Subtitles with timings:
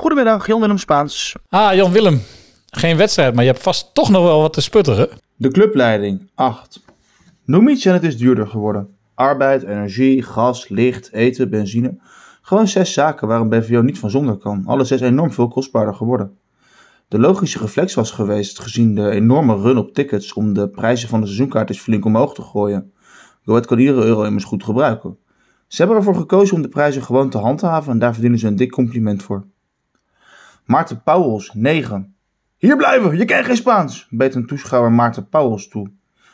[0.00, 1.36] Goedemiddag, Jan-Willem Spaans.
[1.48, 2.20] Ah, Jan-Willem.
[2.70, 5.08] Geen wedstrijd, maar je hebt vast toch nog wel wat te sputteren.
[5.36, 6.84] De clubleiding, 8.
[7.44, 8.88] Noem iets en het is duurder geworden.
[9.14, 11.98] Arbeid, energie, gas, licht, eten, benzine.
[12.42, 14.62] Gewoon zes zaken waar een BVO niet van zonder kan.
[14.66, 16.38] Alle zes enorm veel kostbaarder geworden.
[17.08, 21.20] De logische reflex was geweest, gezien de enorme run op tickets, om de prijzen van
[21.20, 22.92] de seizoenkaartjes flink omhoog te gooien.
[23.44, 25.16] Go Ahead kan iedere euro immers goed gebruiken.
[25.66, 28.56] Ze hebben ervoor gekozen om de prijzen gewoon te handhaven en daar verdienen ze een
[28.56, 29.44] dik compliment voor.
[30.70, 32.14] Maarten Pauwels, 9.
[32.56, 35.90] Hier blijven, je kent geen Spaans, beet een toeschouwer Maarten Pauwels toe.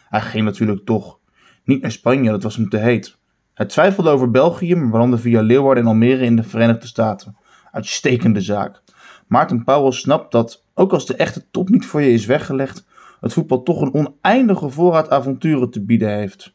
[0.08, 1.18] Hij ging natuurlijk toch.
[1.64, 3.18] Niet naar Spanje, dat was hem te heet.
[3.54, 7.36] Hij twijfelde over België, maar belandde via Leeuwarden en Almere in de Verenigde Staten.
[7.72, 8.82] Uitstekende zaak.
[9.26, 12.86] Maarten Pauwels snapt dat, ook als de echte top niet voor je is weggelegd,
[13.20, 16.54] het voetbal toch een oneindige voorraad avonturen te bieden heeft.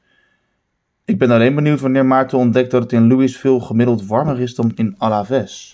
[1.05, 4.71] Ik ben alleen benieuwd wanneer Maarten ontdekt dat het in Louisville gemiddeld warmer is dan
[4.75, 5.73] in Alaves.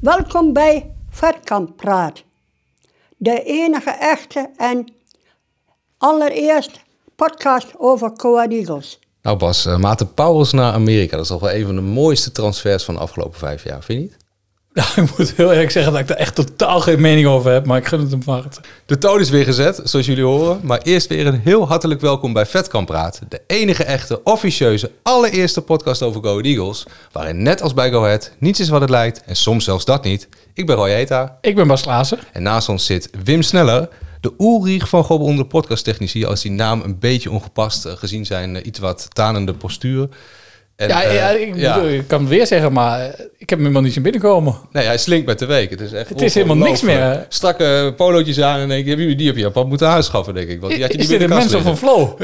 [0.00, 2.22] Welkom bij Vetkamp Praat.
[3.16, 4.92] De enige echte en
[5.98, 6.80] allereerst
[7.16, 8.98] podcast over Coa Eagles.
[9.22, 11.16] Nou Bas, uh, Maarten Pauwels naar Amerika.
[11.16, 13.98] Dat is toch wel een van de mooiste transfers van de afgelopen vijf jaar, vind
[13.98, 14.19] je niet?
[14.72, 17.66] Ja, ik moet heel eerlijk zeggen dat ik daar echt totaal geen mening over heb,
[17.66, 18.60] maar ik gun het hem van harte.
[18.86, 20.60] De toon is weer gezet, zoals jullie horen.
[20.62, 23.20] Maar eerst weer een heel hartelijk welkom bij Vetkamp Praat.
[23.28, 26.86] De enige echte, officieuze, allereerste podcast over Go Eagles.
[27.12, 30.04] Waarin net als bij Go Ahead niets is wat het lijkt en soms zelfs dat
[30.04, 30.28] niet.
[30.54, 31.38] Ik ben Roy Eta.
[31.40, 32.18] Ik ben Bas Klaassen.
[32.32, 33.88] En naast ons zit Wim Sneller.
[34.20, 36.24] De Ulrich van Gobbel onder podcasttechnici.
[36.24, 40.08] Als die naam een beetje ongepast uh, gezien zijn uh, iets wat tanende postuur.
[40.80, 43.06] En, ja, ja, ik, bedoel, ik, kan het weer zeggen, maar
[43.38, 44.54] ik heb hem helemaal niet zien binnenkomen.
[44.72, 45.70] Nee, hij slinkt met de week.
[45.70, 47.26] Het is, echt het is helemaal niks meer.
[47.28, 50.60] Strakke polootjes aan en denk ik, die heb je op moeten aanschaffen, denk ik.
[50.60, 52.20] Want die had je is dit een mens van flow?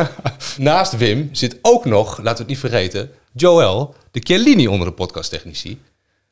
[0.56, 4.92] Naast Wim zit ook nog, laten we het niet vergeten, Joël, de Chiellini onder de
[4.92, 5.80] podcasttechnici.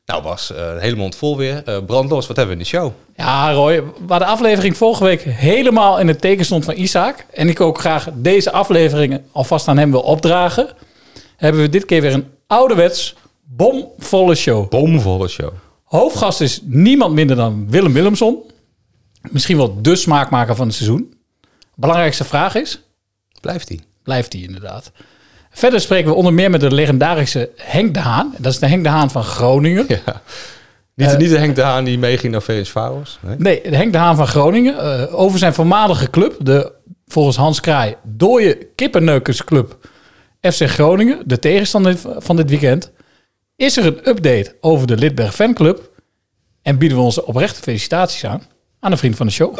[0.05, 1.63] Nou Bas, uh, een hele mond vol weer.
[1.69, 2.91] Uh, brandlos, wat hebben we in de show?
[3.15, 7.25] Ja Roy, waar de aflevering vorige week helemaal in het teken stond van Isaac...
[7.33, 10.69] en ik ook graag deze afleveringen alvast aan hem wil opdragen...
[11.37, 14.69] hebben we dit keer weer een ouderwets bomvolle show.
[14.69, 15.51] Bomvolle show.
[15.83, 18.43] Hoofdgast is niemand minder dan Willem Willemson.
[19.21, 21.13] Misschien wel de smaakmaker van het seizoen.
[21.75, 22.81] Belangrijkste vraag is...
[23.41, 23.79] Blijft hij?
[24.03, 24.91] Blijft hij inderdaad.
[25.49, 28.33] Verder spreken we onder meer met de legendarische Henk de Haan.
[28.37, 29.85] Dat is de Henk de Haan van Groningen.
[29.87, 30.21] Ja.
[30.95, 33.19] Niet, uh, niet de Henk de Haan die meeging naar VS Faros.
[33.21, 33.35] Nee?
[33.37, 34.75] nee, de Henk de Haan van Groningen.
[34.75, 36.71] Uh, over zijn voormalige club, de
[37.07, 39.77] volgens Hans Kraai dooie kippenneukersclub
[40.41, 41.21] FC Groningen.
[41.25, 42.91] De tegenstander van dit weekend.
[43.55, 45.91] Is er een update over de Lidberg fanclub.
[46.61, 48.41] En bieden we onze oprechte felicitaties aan
[48.79, 49.57] aan een vriend van de show.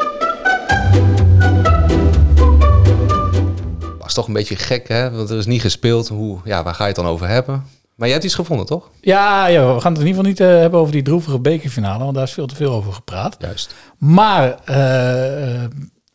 [4.07, 5.11] is toch een beetje gek, hè?
[5.11, 6.07] Want er is niet gespeeld.
[6.07, 7.63] Hoe, ja, waar ga je het dan over hebben?
[7.95, 8.89] Maar jij hebt iets gevonden, toch?
[9.01, 12.03] Ja, ja we gaan het in ieder geval niet uh, hebben over die droevige bekerfinale,
[12.03, 13.35] want daar is veel te veel over gepraat.
[13.39, 13.73] Juist.
[13.97, 15.63] Maar uh,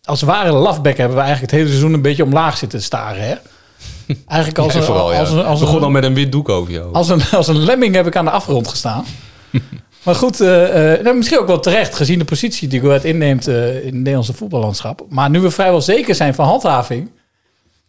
[0.03, 3.35] als ware lafbek hebben we eigenlijk het hele seizoen een beetje omlaag zitten staren, hè?
[4.27, 6.73] Eigenlijk als, vooral, een, als, een, als een, begon al met een wit doek over
[6.73, 6.95] jou.
[6.95, 9.05] Als een, als een lemming heb ik aan de afgrond gestaan.
[10.05, 10.49] maar goed, uh,
[11.03, 13.55] nou, misschien ook wel terecht, gezien de positie die Go Ahead inneemt in
[13.85, 15.07] het Nederlandse voetballandschap.
[15.09, 17.11] Maar nu we vrijwel zeker zijn van handhaving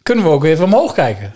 [0.04, 1.32] kunnen we ook even omhoog kijken.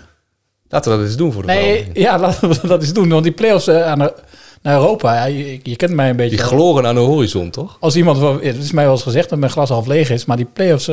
[0.68, 3.08] Laten we dat eens doen voor de Nee, ja, laten we dat eens doen.
[3.08, 4.14] Want die play-offs aan de,
[4.62, 6.36] naar Europa, ja, je, je, kent mij een beetje...
[6.36, 7.76] Die gloren aan de horizon, toch?
[7.80, 10.36] Als iemand, het is mij wel eens gezegd dat mijn glas half leeg is, maar
[10.36, 10.90] die play-offs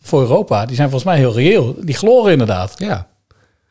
[0.00, 1.76] voor Europa, die zijn volgens mij heel reëel.
[1.80, 2.74] Die gloren inderdaad.
[2.76, 3.06] Ja.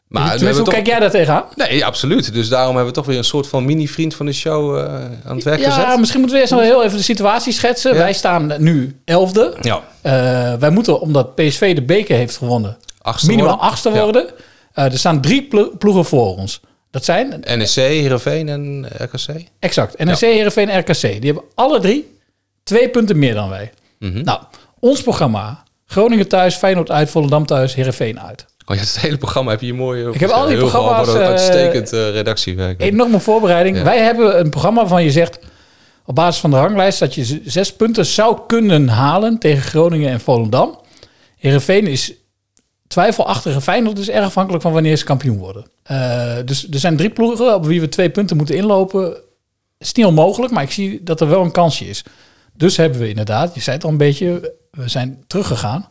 [0.08, 0.68] Maar hoe toch...
[0.68, 1.44] kijk jij daar tegenaan?
[1.56, 2.34] Nee, absoluut.
[2.34, 4.84] Dus daarom hebben we toch weer een soort van mini-vriend van de show uh,
[5.26, 5.84] aan het werk ja, gezet.
[5.84, 7.92] Ja, misschien moeten we eerst nog heel even de situatie schetsen.
[7.94, 7.98] Ja.
[7.98, 9.56] Wij staan nu elfde.
[9.62, 9.76] Ja.
[9.76, 13.70] Uh, wij moeten, omdat PSV de beker heeft gewonnen, achtste minimaal worden.
[13.70, 14.26] achtste worden.
[14.74, 14.86] Ja.
[14.86, 16.62] Uh, er staan drie plo ploegen voor ons.
[16.92, 17.44] Dat zijn...
[17.58, 19.44] NEC, Heerenveen en RKC?
[19.60, 20.04] Exact.
[20.04, 20.20] NEC.
[20.20, 21.02] Heerenveen en RKC.
[21.02, 22.18] Die hebben alle drie
[22.64, 23.72] twee punten meer dan wij.
[24.00, 24.10] Mhm.
[24.10, 24.26] Mm -hmm.
[24.26, 24.40] Nou,
[24.80, 25.64] ons programma.
[25.88, 28.46] Groningen thuis, Feyenoord uit, Volendam thuis, Heerenveen uit.
[28.66, 30.08] Oh ja, het hele programma heb je mooi.
[30.08, 31.08] Ik heb al die programma's.
[31.08, 32.82] Een uitstekend uh, redactiewerk.
[32.82, 33.78] Enorme voorbereiding.
[33.78, 33.84] Ja.
[33.84, 35.40] Wij hebben een programma van je zegt
[36.06, 40.20] op basis van de ranglijst dat je zes punten zou kunnen halen tegen Groningen en
[40.20, 40.80] Volendam.
[41.38, 42.14] Heerenveen is
[42.88, 45.66] twijfelachtig en Feyenoord is erg afhankelijk van wanneer ze kampioen worden.
[45.92, 49.94] Uh, dus er zijn drie ploegen op wie we twee punten moeten inlopen Het is
[49.94, 52.04] niet onmogelijk, maar ik zie dat er wel een kansje is.
[52.58, 55.88] Dus hebben we inderdaad, je zei het al een beetje, we zijn teruggegaan.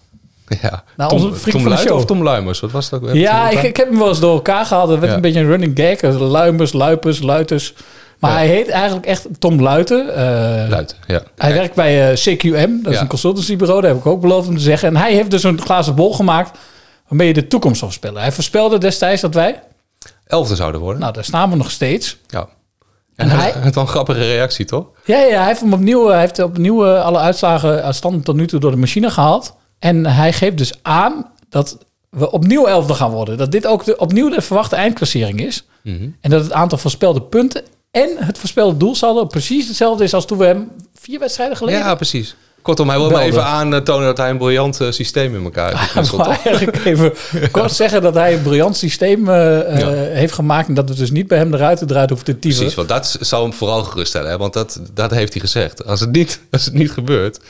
[0.63, 0.85] Ja.
[0.97, 1.97] Nou, Tom, onze Tom show.
[1.97, 2.61] of Tom Luimers?
[2.61, 3.03] Wat was dat?
[3.03, 3.15] ook?
[3.15, 4.89] Ja, ik, ik heb hem wel eens door elkaar gehaald.
[4.89, 5.17] Het werd Ja.
[5.17, 6.19] een beetje een running gag.
[6.19, 7.75] Luimers, Luipers, Luiters.
[8.19, 8.37] Maar Ja.
[8.37, 10.15] hij heet eigenlijk echt Tom Luiten.
[10.15, 10.25] Eh,
[10.69, 11.23] Luijten, ja.
[11.37, 13.81] Hij werkt bij eh, CQM, dat is een consultancybureau.
[13.81, 14.89] Dat heb ik ook beloofd om te zeggen.
[14.89, 16.59] En hij heeft dus een glazen bol gemaakt
[17.09, 18.23] waarmee je de toekomst zou voorspellen.
[18.23, 19.63] Hij voorspelde destijds dat wij,
[20.27, 21.01] Elfde zouden worden.
[21.01, 22.17] nou daar staan we nog steeds.
[22.27, 22.49] ja.
[23.17, 24.87] En En hij- wel een grappige reactie, toch?
[25.05, 28.37] Ja, ja hij heeft hem opnieuw, hij heeft opnieuw eh, alle uitslagen uit stand tot
[28.37, 29.55] nu toe door de machine gehaald.
[29.79, 31.79] En hij geeft dus aan dat
[32.11, 33.37] we opnieuw elfde gaan worden.
[33.39, 35.65] Dat dit ook de, opnieuw de verwachte eindklassering is.
[35.83, 36.09] Mhm.
[36.21, 40.39] En dat het aantal voorspelde punten en het voorspelde doelsaldo precies hetzelfde is als toen
[40.39, 41.81] we hem vier wedstrijden geleden.
[41.81, 42.37] Ja, precies.
[42.67, 46.13] Kortom, hij wil maar even aantonen dat hij een briljant eh, systeem in elkaar heeft
[46.13, 47.13] Ik eigenlijk even
[47.51, 49.89] kort zeggen dat hij een briljant systeem eh, eh, Ja.
[50.15, 50.69] heeft gemaakt.
[50.69, 52.57] En dat we dus niet bij hem de ruiten eruit hoeven te typen.
[52.57, 54.31] Precies, want dat zou hem vooral geruststellen.
[54.31, 54.37] Hè?
[54.39, 55.87] Want dat, dat heeft hij gezegd.
[55.87, 57.41] Als het niet, als het niet gebeurt,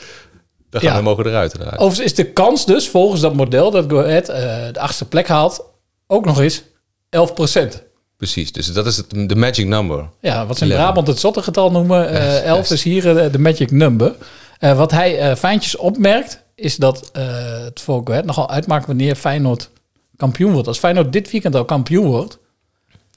[0.69, 0.97] dan gaan Ja.
[0.97, 1.53] we mogen eruit.
[1.59, 1.77] eruit.
[1.77, 5.27] Overigens is de kans dus, volgens dat model, dat Go Ahead eh, de achtste plek
[5.27, 5.65] haalt,
[6.07, 6.63] ook nog eens
[7.09, 7.85] 11%
[8.17, 10.09] Precies, dus dat is het, de magic number.
[10.21, 10.81] Ja, wat ze in 11.
[10.83, 12.09] Brabant het zottegetal noemen.
[12.09, 12.71] eh Yes, 11 yes.
[12.71, 14.13] is hier eh, de magic number.
[14.59, 17.23] Eh, wat hij eh, fijntjes opmerkt, is dat eh,
[17.63, 19.69] het voor Go Ahead nogal uitmaakt wanneer Feyenoord
[20.15, 20.67] kampioen wordt.
[20.67, 22.37] Als Feyenoord dit weekend al kampioen wordt,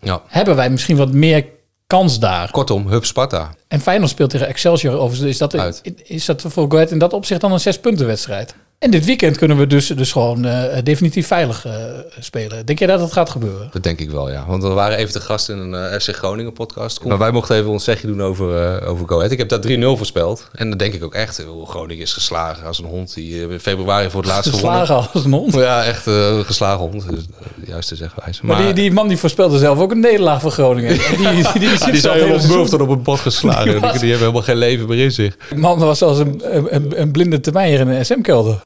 [0.01, 0.23] Ja.
[0.27, 1.47] hebben wij misschien wat meer
[1.87, 2.51] kans daar.
[2.51, 3.55] Kortom, Hub Sparta.
[3.69, 4.95] En Feyenoord speelt tegen Excelsior.
[4.95, 5.81] Overigens is dat, Uit.
[6.05, 8.55] is dat voor Go Ahead in dat opzicht dan een zes punten wedstrijd.
[8.81, 11.73] En dit weekend kunnen we dus, dus gewoon eh, definitief veilig eh,
[12.19, 12.67] spelen.
[12.67, 13.69] Denk jij dat dat gaat gebeuren?
[13.73, 14.45] Dat denk ik wel, ja.
[14.47, 17.05] Want we waren even te gast in een eh, FC Groningen podcast.
[17.05, 19.31] Maar wij mochten even ons zegje doen over, eh over Go Ahead.
[19.31, 20.49] Ik heb daar 3-0 voorspeld.
[20.53, 24.11] En dan denk ik ook echt, Groningen is geslagen als een hond die in februari
[24.11, 24.81] voor het laatst gewonnen.
[24.81, 25.55] Geslagen als een hond.
[25.55, 27.09] Ja, echt een geslagen hond.
[27.11, 27.25] Dus,
[27.67, 28.23] juist te zeggen.
[28.43, 30.93] Maar, die, die man die voorspelde zelf ook een nederlaag voor Groningen.
[30.93, 33.65] Die, die, die, die, die zijn hele helemaal seizoen- Murph op een bot geslagen.
[33.71, 35.37] Die Die, was- die hebben helemaal geen leven meer in zich.
[35.49, 36.43] Die man was als een,
[36.75, 38.63] een, een blinde termijner in een SM-kelder.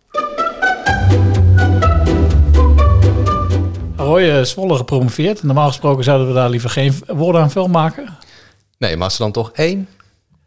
[4.05, 5.43] Roy eh, Zwolle gepromoveerd.
[5.43, 8.09] Normaal gesproken zouden we daar liever geen woorden aan vuil maken.
[8.79, 9.89] Nee, maar als er dan toch één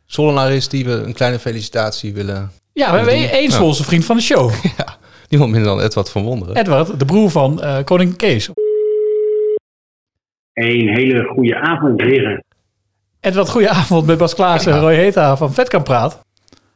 [0.05, 2.51] Zollenaar is die we een kleine felicitatie willen...
[2.73, 4.51] Ja, we hebben één Zwolse vriend van de show.
[4.77, 4.95] Ja,
[5.29, 6.55] niemand minder dan Edward van Wonderen.
[6.55, 8.49] Edward, de broer van eh, koning Kees.
[10.53, 12.43] Een hele goede avond, heren.
[13.19, 16.23] Edward, goedenavond met Bas Klaassen en Roy Heta van Vetkamp Praat.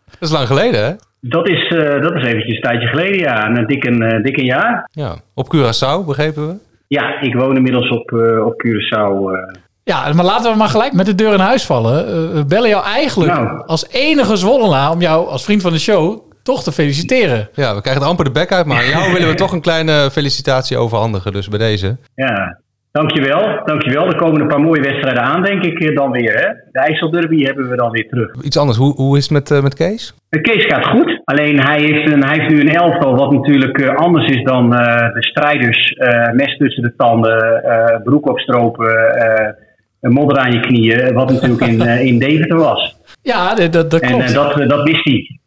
[0.05, 0.93] Dat is lang geleden, hè?
[1.19, 3.47] Dat is, eh, dat is eventjes een tijdje geleden, ja.
[3.47, 4.89] Een dik een, dik een jaar.
[4.91, 5.15] Ja.
[5.33, 6.55] Op Curaçao, begrepen we?
[6.97, 9.33] Ja, ik woon inmiddels op, eh, op Curaçao.
[9.33, 9.55] eh.
[9.83, 12.07] Ja, maar laten we maar gelijk met de deur in huis vallen.
[12.07, 13.63] Eh, we bellen jou eigenlijk Nou.
[13.65, 17.49] als enige Zwollenaar om jou als vriend van de show toch te feliciteren.
[17.53, 19.61] Ja, we krijgen er amper de bek uit, maar aan jou willen we toch een
[19.61, 21.31] kleine felicitatie overhandigen.
[21.31, 21.97] Dus bij deze.
[22.15, 22.59] ja,
[22.91, 23.61] dankjewel.
[23.65, 24.07] Dankjewel.
[24.07, 26.33] Er komen een paar mooie wedstrijden aan, denk ik, eh, dan weer.
[26.33, 26.47] Hè?
[26.71, 28.31] De IJsselderby hebben we dan weer terug.
[28.43, 30.13] Iets anders, hoe, hoe is het met, eh, met Kees?
[30.29, 31.21] De Kees gaat goed.
[31.23, 34.75] Alleen hij heeft, een, hij heeft nu een elftal wat natuurlijk eh, anders is dan
[34.75, 35.91] eh, de strijders.
[35.93, 39.49] eh, mes tussen de tanden, eh, broek opstropen, eh,
[40.01, 41.13] een modder aan je knieën.
[41.13, 42.95] Wat natuurlijk in, eh, in Deventer was.
[43.21, 44.23] Ja, dat, dat, dat En klopt.
[44.27, 45.39] eh, dat, eh, dat mist hij.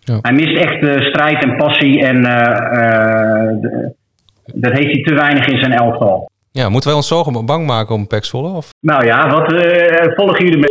[0.00, 0.18] Ja.
[0.22, 3.94] Hij mist echt eh, strijd en passie en eh, eh, de-
[4.54, 6.30] dat heeft hij te weinig in zijn elftal.
[6.54, 8.48] Ja, moeten wij ons zorgen bang maken om Pek Zwolle?
[8.48, 8.70] Of?
[8.80, 10.70] Nou ja, wat eh, volgen jullie met...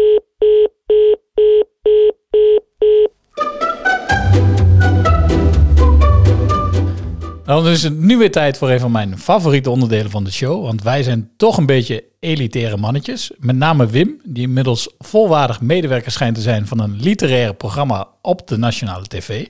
[7.46, 10.32] Nou, dan is het nu weer tijd voor een van mijn favoriete onderdelen van de
[10.32, 10.66] show.
[10.66, 13.32] Want wij zijn toch een beetje elitaire mannetjes.
[13.38, 18.48] Met name Wim, die inmiddels volwaardig medewerker schijnt te zijn van een literaire programma op
[18.48, 19.48] de nationale tv.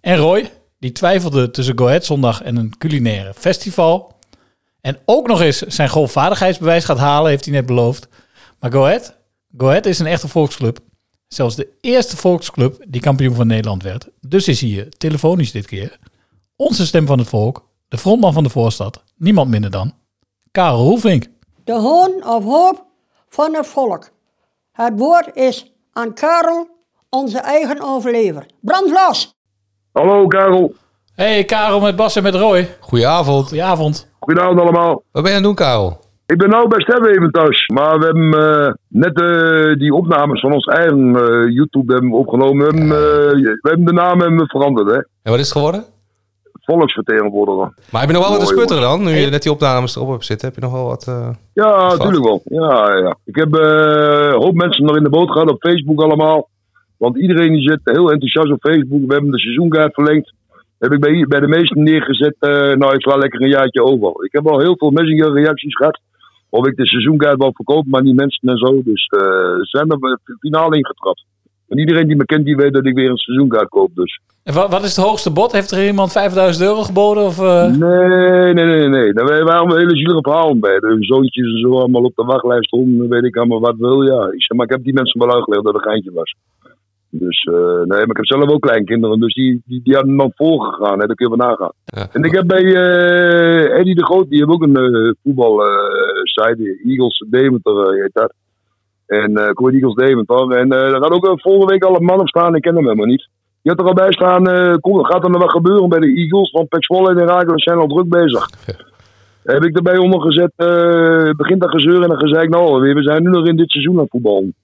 [0.00, 4.11] En Roy, die twijfelde tussen Go Ahead Zondag en een culinaire festival.
[4.82, 8.08] En ook nog eens zijn golfvaardigheidsbewijs gaat halen, heeft hij net beloofd.
[8.60, 9.16] Maar Go Ahead,
[9.56, 10.78] Go Ahead is een echte volksclub.
[11.28, 14.08] Zelfs de eerste volksclub die kampioen van Nederland werd.
[14.20, 15.98] Dus is hier, telefonisch dit keer,
[16.56, 19.92] onze stem van het volk, de frontman van de voorstad, niemand minder dan
[20.50, 21.26] Karel Roelvink.
[21.64, 22.84] De hoon of hoop
[23.28, 24.10] van het volk.
[24.72, 26.68] Het woord is aan Karel,
[27.08, 28.46] onze eigen overlever.
[28.60, 29.34] Brand los!
[29.92, 30.74] Hallo Karel,
[31.22, 32.68] Hey Karel met Bas en met Roy.
[32.80, 33.46] Goedenavond.
[33.48, 34.10] Goedenavond.
[34.20, 35.02] goedenavond allemaal.
[35.12, 36.00] Wat ben je aan het doen, Karel?
[36.26, 40.52] Ik ben nou bij Stemweven thuis, maar we hebben eh, net eh, die opnames van
[40.52, 42.56] ons eigen eh, YouTube hebben opgenomen.
[42.58, 44.96] We hebben, eh, we hebben de naam hebben veranderd, hè.
[44.96, 45.84] En wat is het geworden?
[46.60, 47.74] Volksvertegenwoordiger.
[47.90, 49.04] Maar heb je nog wel wat te sputteren dan?
[49.04, 51.06] Nu je net die opnames erop hebt zitten, heb je nog wel wat...
[51.08, 52.42] eh, Ja, natuurlijk wel.
[52.44, 53.16] Ja, ja.
[53.24, 56.48] Ik heb eh, een hoop mensen nog in de boot gehad op Facebook allemaal.
[56.96, 59.00] Want iedereen die zit heel enthousiast op Facebook.
[59.06, 60.32] We hebben de seizoenkaart verlengd.
[60.82, 62.36] Heb ik bij, bij de meesten neergezet.
[62.38, 64.24] eh, nou, ik sla lekker een jaartje over.
[64.24, 66.00] Ik heb al heel veel messenger reacties gehad.
[66.48, 68.82] of ik de seizoenkaart wil verkopen, maar niet mensen en zo.
[68.84, 71.24] Dus eh, ze zijn er de finale ingetrapt.
[71.68, 73.90] En iedereen die me kent, die weet dat ik weer een seizoenkaart koop.
[73.94, 74.20] Dus.
[74.44, 75.52] En wat, wat is het hoogste bod?
[75.52, 77.24] Heeft er iemand 5000 euro geboden?
[77.24, 77.66] Of, eh?
[77.66, 79.12] Nee, nee, nee, nee.
[79.12, 80.78] Daar waren allemaal hele zielige verhalen bij.
[80.78, 84.02] De zoontjes en zo allemaal op de wachtlijst om, weet ik allemaal wat wil.
[84.02, 86.34] Ja, ik zeg, maar ik heb die mensen wel uitgelegd dat het een geintje was.
[87.14, 90.32] Dus eh, nee, maar ik heb zelf ook kleinkinderen, dus die, die, die hadden dan
[90.34, 91.72] voorgegaan, hè, daar kun je nagaan.
[92.12, 97.92] En ik heb bij eh Eddie de Groot, die heeft ook een voetbalsite, Eagles Deventer
[97.92, 98.32] heet dat.
[99.06, 100.50] En eh Coed Eagles Deventer.
[100.50, 103.06] En daar gaat ook volgende week al een man op staan, ik ken hem helemaal
[103.06, 103.28] niet.
[103.62, 106.50] Die had er al bij staan, kom, gaat er nog wat gebeuren bij de Eagles?
[106.50, 108.48] Want Pek Zwolle en Herakles zijn al druk bezig.
[109.42, 110.52] Heb ik erbij ondergezet,
[111.36, 114.54] begint dat gezeur en dan ik nou we zijn nu nog in dit seizoen aan.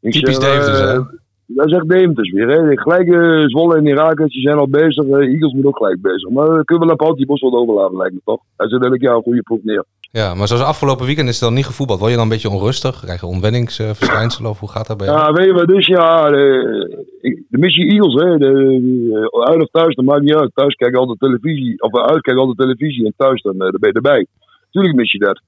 [0.00, 1.24] Ik Typisch Deventer?
[1.46, 2.48] Dat zegt Deventers weer.
[2.48, 2.76] Hè.
[2.76, 5.04] Gelijk eh, Zwolle en Herakles, die zijn al bezig.
[5.04, 6.30] eh, Eagles moet ook gelijk bezig.
[6.30, 8.40] Maar uh, kunnen we Lapout die bos wat overlaten, lijkt me toch?
[8.56, 9.84] Hij zet elk jaar een goede proef neer.
[10.10, 11.98] Ja, maar zoals afgelopen weekend is het dan niet gevoetbald.
[11.98, 13.00] Word je dan een beetje onrustig?
[13.00, 15.18] Krijg je onwenningsverschijnselen of hoe gaat dat bij jou?
[15.18, 17.04] Ja, weet je wat, dus ja, de,
[17.48, 20.50] de missie Eagles, hè, de, de- uit of thuis, dat maakt niet uit.
[20.54, 23.70] Thuis kijk ik altijd televisie, of uit kijk ik altijd televisie en thuis dan, dan
[23.80, 24.26] ben je erbij.
[24.70, 25.40] Tuurlijk mis je dat.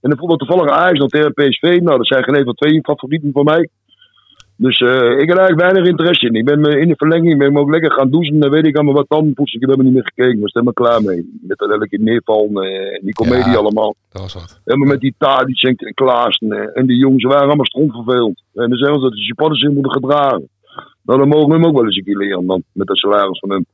[0.00, 2.80] En dan voetbal toevallig Ajax dan tegen PSV, nou dat zijn geen een van twee
[2.82, 3.68] favorieten voor mij.
[4.58, 6.34] Dus eh, ik heb eigenlijk weinig interesse in.
[6.34, 8.38] Ik ben me in de verlenging ben ik me ook lekker gaan douchen.
[8.40, 9.60] Dan weet ik allemaal wat dan poetsen.
[9.60, 10.36] Ik heb helemaal niet meer gekeken.
[10.36, 11.38] Ik was helemaal klaar mee.
[11.42, 13.56] Met dat elke keer neervallen eh, en die comedie Ja.
[13.58, 13.94] allemaal.
[14.12, 14.60] Dat was wat.
[14.64, 18.42] Helemaal met die Tadic en Klaassen eh, en die jongens waren allemaal strontvervelend.
[18.54, 20.48] En dan zeggen ze dat de supporters zich moeten gedragen.
[21.02, 23.38] Nou, dan mogen we hem ook wel eens een keer leren dan, met dat salaris
[23.38, 23.66] van hem.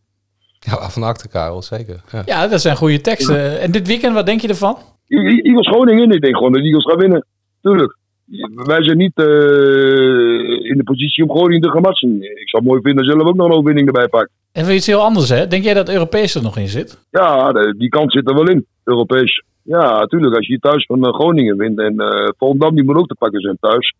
[0.60, 2.00] Ja, van acte, Karel, zeker.
[2.12, 2.22] Ja.
[2.26, 3.60] Ja, dat zijn goede teksten.
[3.60, 4.76] En dit weekend, wat denk je ervan?
[5.08, 7.26] I- I- Eagles Groningen, ik denk gewoon dat Eagles gaan winnen.
[7.62, 7.96] Tuurlijk.
[8.66, 12.14] Wij zijn niet eh, in de positie om Groningen te gaan matchen.
[12.22, 14.30] Ik zou het mooi vinden zelf ook nog een overwinning erbij pakken.
[14.52, 15.46] En voor iets heel anders, hè?
[15.46, 16.98] Denk jij dat Europees er nog in zit?
[17.10, 19.42] Ja, de- die kant zit er wel in, Europees.
[19.62, 20.36] Ja, natuurlijk.
[20.36, 23.40] Als je thuis van eh, Groningen wint en eh Volendam die moet ook te pakken
[23.40, 23.94] zijn thuis.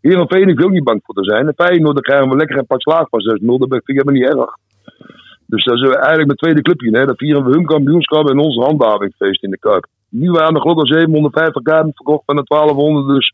[0.00, 1.46] Heerenveen hoef je ook niet bang voor te zijn.
[1.46, 3.58] En Feyenoord, dan krijgen we lekker een pak slaag van 6-0.
[3.58, 4.54] Dat vind ik helemaal niet erg.
[5.46, 6.98] Dus dat is eigenlijk mijn tweede clubje.
[6.98, 7.06] Hè.
[7.06, 9.86] Dan vieren we hun kampioenschap en onze handhavingfeest in de Kuip.
[10.08, 13.06] Nu waren er geloof ik al 750 kaarten verkocht van de 1200.
[13.14, 13.32] Dus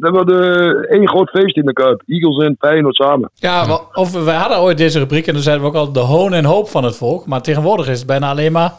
[0.00, 2.02] dat wordt eh, één groot feest in de Kuip.
[2.06, 3.30] Eagles en Feyenoord samen.
[3.34, 6.32] Ja, of we hadden ooit deze rubriek en dan zeiden we ook al de hoon
[6.32, 7.26] en hoop van het volk.
[7.26, 8.72] Maar tegenwoordig is het bijna alleen maar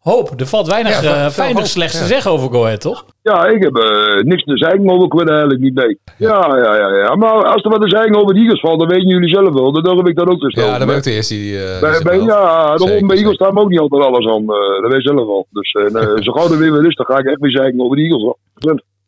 [0.00, 0.30] hoop.
[0.40, 2.06] Er valt weinig Ja, eh, weinig hoop, slechts te ja.
[2.08, 3.04] zeggen over Go Ahead, toch?
[3.22, 5.98] Ja, ik heb eh, niks te zeiken over Quinn eigenlijk niet mee.
[6.18, 7.14] Ja, ja, ja, ja.
[7.14, 9.72] Maar als er wat te zeiken over de Eagles valt, dan weten jullie zelf wel.
[9.72, 10.70] Dan durf ik dat ook te stellen.
[10.70, 11.64] Ja, dan ben ik de eerste die...
[11.64, 12.26] eh, Bij, ja,
[12.64, 14.42] daarom Zeker, bij Eagles staan we ook niet altijd alles aan.
[14.42, 15.46] eh, dat weet je zelf wel.
[15.50, 15.84] Dus eh,
[16.26, 18.22] zo gauw er weer weer is, dan ga ik echt weer zeiken over de Eagles.
[18.22, 18.36] hoor.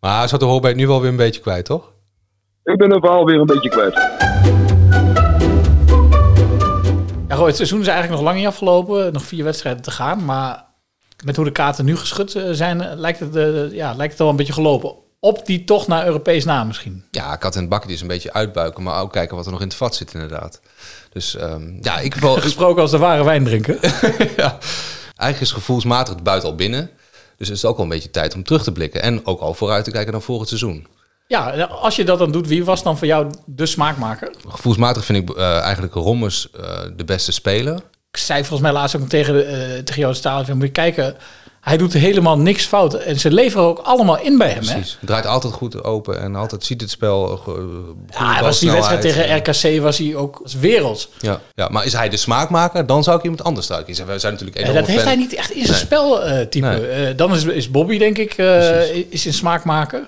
[0.00, 1.93] Maar te horen ben je nu wel weer een beetje kwijt, toch?
[2.65, 3.95] Ik ben het verhaal weer een beetje kwijt.
[7.29, 9.12] Ja, goh, het seizoen is eigenlijk nog lang niet afgelopen.
[9.12, 10.25] Nog vier wedstrijden te gaan.
[10.25, 10.65] Maar
[11.25, 14.23] met hoe de kaarten nu geschud eh, zijn, eh, lijkt het, eh, ja, lijkt het
[14.23, 14.95] al een beetje gelopen.
[15.21, 17.05] Op die toch naar Europees na misschien.
[17.11, 19.61] Ja, kat en het bakje is een beetje uitbuiken, maar ook kijken wat er nog
[19.61, 20.61] in het vat zit inderdaad.
[21.12, 22.35] Dus ehm, ja, ik heb wel...
[22.47, 23.79] Gesproken als de ware wijn drinken.
[24.43, 24.59] ja.
[25.17, 26.91] Eigenlijk is gevoelsmatig het buiten al binnen.
[27.37, 29.02] Dus het is ook wel een beetje tijd om terug te blikken.
[29.02, 30.87] En ook al vooruit te kijken naar volgend seizoen.
[31.26, 34.31] ja, als je dat dan doet, wie was dan voor jou de smaakmaker?
[34.49, 37.75] Gevoelsmatig vind ik eh, eigenlijk Rommers eh, de beste speler.
[38.11, 39.35] Ik zei volgens mij laatst ook tegen,
[39.85, 41.16] tegen in het stadion, moet je kijken,
[41.66, 42.94] hij doet helemaal niks fout.
[42.94, 44.64] En ze leveren ook allemaal in bij hem.
[44.64, 44.99] Precies.
[45.00, 47.30] Draait altijd goed open en altijd ziet het spel.
[47.30, 47.61] eh, goede
[48.11, 51.08] Ja, hij was die wedstrijd tegen RKC was hij ook als werelds.
[51.20, 51.40] Ja.
[51.54, 52.87] ja, maar is hij de smaakmaker?
[52.87, 54.06] Dan zou ik iemand anders eruit kiezen.
[54.06, 55.12] Wij zijn natuurlijk En enorme dat heeft fan.
[55.12, 55.80] hij niet echt in zijn Nee.
[55.87, 56.66] speltype.
[56.66, 56.87] Nee.
[56.88, 60.06] Eh, dan is, is Bobby, denk ik, eh, is in smaakmaker.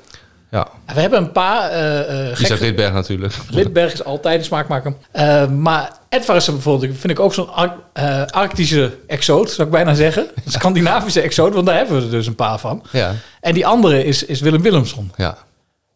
[0.50, 1.71] Ja, We hebben een paar.
[1.71, 3.35] eh uh, Isaac Lidberg natuurlijk.
[3.50, 4.95] Lidberg is altijd een smaakmaker.
[5.11, 9.73] Eh, maar Edvard is bijvoorbeeld, vind ik ook zo'n Ar- eh, Arctische exoot, zou ik
[9.75, 10.26] bijna zeggen.
[10.45, 12.83] Een Scandinavische exoot, want daar hebben we er dus een paar van.
[12.93, 15.12] Ja, En die andere is, is Willem Willemsson.
[15.17, 15.37] ja.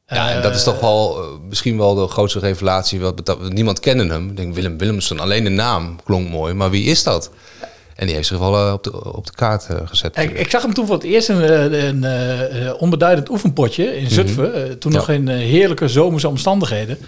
[0.06, 3.00] Ja, en dat is toch wel eh, misschien wel de grootste revelatie.
[3.00, 4.28] Wat, niemand kende hem.
[4.28, 6.54] Ik denk Willem Willemsen, alleen de naam klonk mooi.
[6.54, 7.30] Maar wie is dat?
[7.96, 10.18] En die heeft zich wel eh, op, de, op de kaart eh, gezet.
[10.18, 14.54] Ik, ik zag hem toen voor het eerst een, eh, een, onbeduidend oefenpotje in Zutphen.
[14.54, 14.98] eh, toen Ja.
[14.98, 16.98] nog in heerlijke zomerse omstandigheden.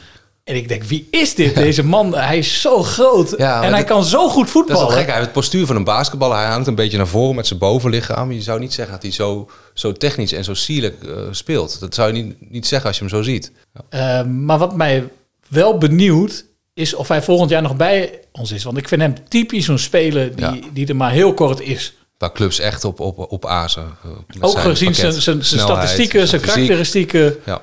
[0.44, 1.54] En ik denk, wie is dit?
[1.54, 3.34] Deze man, hij is zo groot.
[3.36, 4.86] Ja, en hij kan zo goed Dat is voetballen.
[4.86, 5.04] wel gek.
[5.04, 6.36] Hij heeft het postuur van een basketballer.
[6.36, 8.32] Hij hangt een beetje naar voren met zijn bovenlichaam.
[8.32, 10.96] Je zou niet zeggen dat hij zo, zo technisch en zo sierlijk
[11.30, 11.80] speelt.
[11.80, 13.52] Dat zou je niet, niet zeggen als je hem zo ziet.
[13.90, 14.22] Ja.
[14.22, 15.08] Maar wat mij
[15.48, 18.64] wel benieuwd is of hij volgend jaar nog bij ons is.
[18.64, 20.54] Want ik vind hem typisch zo'n speler die, Ja.
[20.72, 21.94] die er maar heel kort is.
[22.18, 23.86] Waar clubs echt op, op, op azen.
[24.02, 27.34] eh, Ook gezien zijn, zijn, statistieken, zijn karakteristieken.
[27.46, 27.62] Ja.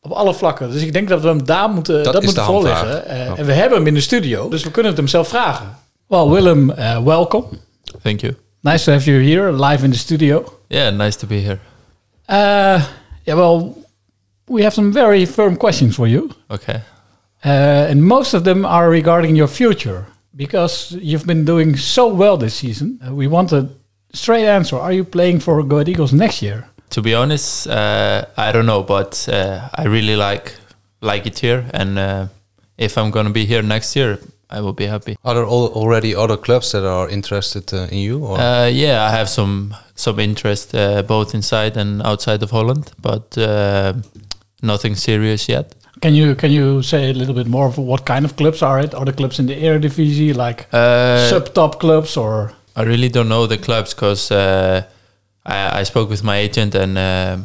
[0.00, 0.70] Op alle vlakken.
[0.70, 3.06] Dus ik denk dat we hem daar moeten, dat Dat moeten voorleggen.
[3.06, 3.36] Eh, Ja.
[3.36, 5.76] En we hebben hem in de studio, dus we kunnen het hem zelf vragen.
[6.06, 7.44] Well, Willem, uh, welcome.
[8.02, 8.34] Thank you.
[8.60, 10.58] Nice to have you here, live in the studio.
[10.68, 11.58] Yeah, nice to be here.
[12.26, 12.82] Uh,
[13.24, 13.72] Yeah, well,
[14.44, 16.30] we have some very firm questions for you.
[16.48, 16.80] Okay.
[17.44, 22.36] Uh, and most of them are regarding your future because you've been doing so well
[22.36, 22.98] this season.
[23.06, 23.68] Uh, we want a
[24.12, 24.76] straight answer.
[24.76, 26.68] Are you playing for Go Ahead Eagles next year?
[26.90, 30.54] To be honest, uh, I don't know, but uh, I really like
[31.00, 32.26] like it here, and uh,
[32.76, 34.18] if I'm gonna be here next year,
[34.50, 35.16] I will be happy.
[35.22, 38.24] Are there al- already other clubs that are interested uh, in you?
[38.24, 38.40] Or?
[38.40, 43.36] Uh, yeah, I have some some interest uh, both inside and outside of Holland, but
[43.36, 43.92] uh,
[44.62, 45.74] nothing serious yet.
[46.00, 48.80] Can you can you say a little bit more of what kind of clubs are
[48.80, 48.94] it?
[48.94, 52.52] Are the clubs in the Eredivisie like Uh, sub top clubs or?
[52.76, 54.82] I really don't know the clubs because uh,
[55.44, 57.38] I, I spoke with my agent and uh,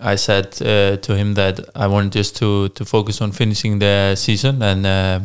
[0.00, 4.14] I said uh, to him that I wanted just to to focus on finishing the
[4.16, 4.86] season and.
[4.86, 5.20] Uh,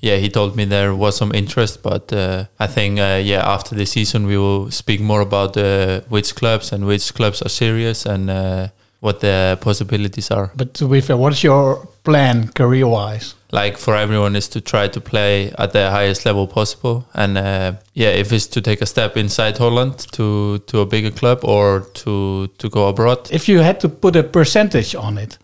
[0.00, 3.74] yeah, he told me there was some interest, but uh, I think uh, yeah after
[3.74, 8.06] the season we will speak more about uh, which clubs and which clubs are serious
[8.06, 8.68] and uh,
[9.00, 10.50] what the possibilities are.
[10.56, 13.34] But to be fair, what is your plan career wise?
[13.52, 17.72] like for everyone is to try to play at the highest level possible and uh,
[17.94, 21.80] yeah if it's to take a step inside holland to to a bigger club or
[21.94, 25.38] to to go abroad If you had to put a percentage on it,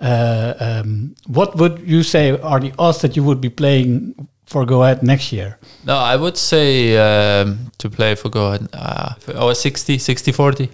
[0.00, 4.14] uh, um, what would you say are the odds that you would be playing
[4.46, 5.58] for Go Ahead next year?
[5.84, 10.70] no i would say um, to play for go ahead uh, oh 60 60 40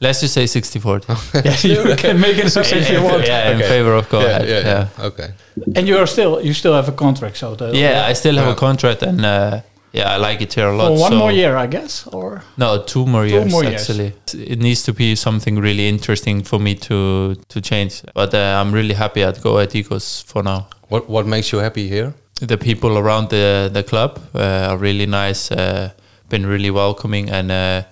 [0.00, 1.06] let's just say 60 40
[1.44, 3.26] yeah, you can make it as if you want.
[3.26, 3.68] yeah in Okay.
[3.68, 5.06] favor of go yeah, ahead yeah, yeah, yeah.
[5.06, 5.28] Okay.
[5.76, 8.46] And you are still you still have a contract, so the, Yeah, I still have
[8.46, 8.52] Yeah.
[8.56, 9.60] a contract and uh,
[9.92, 12.42] yeah i like it here a lot for one so- more year, I guess, or
[12.56, 13.80] No, two more Two years more years.
[13.80, 14.12] actually.
[14.52, 17.92] It needs to be something really interesting for me to to change.
[18.14, 20.66] But uh, I'm really happy at Go at Eagles for now.
[20.90, 22.12] What What makes you happy here?
[22.48, 25.54] The people around the the club uh, are really nice.
[25.54, 25.88] Uh,
[26.28, 27.82] been really welcoming, and uh,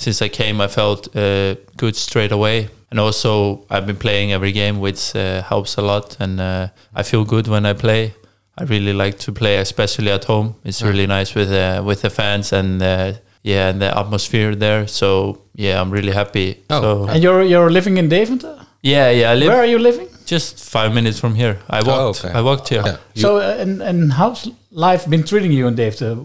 [0.00, 2.68] since I came, I felt uh, good straight away.
[2.90, 6.16] And also, I've been playing every game, which uh, helps a lot.
[6.18, 8.14] And uh, I feel good when I play.
[8.58, 10.54] I really like to play, especially at home.
[10.64, 14.86] It's really nice with uh, with the fans and uh, yeah, and the atmosphere there.
[14.86, 16.56] So yeah, I'm really happy.
[16.68, 16.80] Oh.
[16.80, 18.56] So and you're you're living in Deventer.
[18.82, 20.08] yeah, yeah, I live Where are you living?
[20.26, 21.58] just five minutes from here.
[21.68, 22.24] I walked.
[22.24, 22.38] okay.
[22.38, 22.82] I walked here.
[22.86, 23.22] Yeah.
[23.22, 26.16] So uh, and and how's life been treating you in Deventer?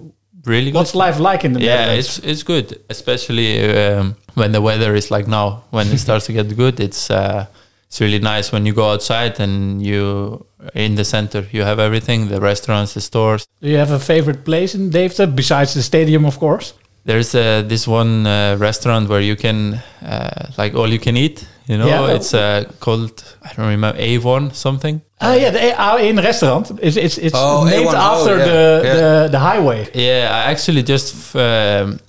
[0.46, 0.78] Really good.
[0.78, 2.18] What's life like in the yeah, Netherlands?
[2.18, 5.64] it's it's good, especially um, when the weather is like now.
[5.72, 7.48] When it starts to get good, it's uh,
[7.88, 11.48] it's really nice when you go outside and you in the center.
[11.52, 13.48] You have everything: the restaurants, the stores.
[13.62, 16.74] Do you have a favorite place in Deventer besides the stadium, of course?
[17.06, 21.48] There's uh, this one uh, restaurant where you can uh, like all you can eat.
[21.68, 22.16] You know, Yeah.
[22.16, 25.02] it's uh, called I don't remember Avon something.
[25.22, 26.72] Ah, yeah, the A1 restaurant.
[26.82, 28.94] It's it's, it's Oh, named A1, after oh, yeah, the, yeah.
[29.24, 29.88] the the highway.
[29.94, 32.00] Yeah, I actually just um,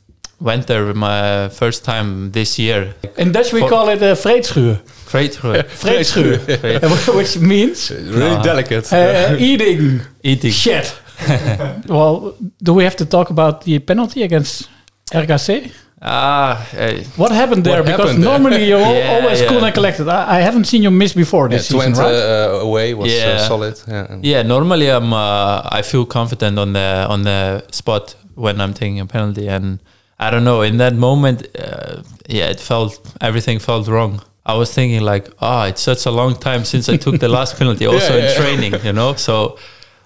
[0.40, 2.94] went there my first time this year.
[3.16, 4.76] In Dutch we For- call it a vreedschuur.
[5.10, 5.62] Vreedschuur.
[5.82, 7.14] Vreedschuur.
[7.16, 8.92] which means really delicate.
[8.92, 10.52] uh, eating Eating.
[10.52, 10.92] shit.
[11.88, 14.68] well, do we have to talk about the penalty against
[15.12, 15.70] RKC?
[16.02, 17.76] Ah, uh, What happened there?
[17.82, 18.30] What because happened there?
[18.38, 19.48] normally you're Yeah, always yeah.
[19.48, 20.08] cool and collected.
[20.08, 22.14] I, I haven't seen you miss before yeah, this season, Twente right?
[22.14, 23.80] uh, away was uh, solid.
[23.88, 24.18] Yeah.
[24.22, 24.42] yeah.
[24.42, 29.06] Normally, I'm uh, I feel confident on the on the spot when I'm taking a
[29.06, 29.80] penalty, and
[30.18, 30.60] I don't know.
[30.62, 34.20] In that moment, uh, yeah, it felt everything felt wrong.
[34.44, 37.56] I was thinking like, ah, it's such a long time since I took the last
[37.58, 38.34] penalty, also Yeah, in yeah.
[38.40, 39.14] training, you know.
[39.16, 39.56] So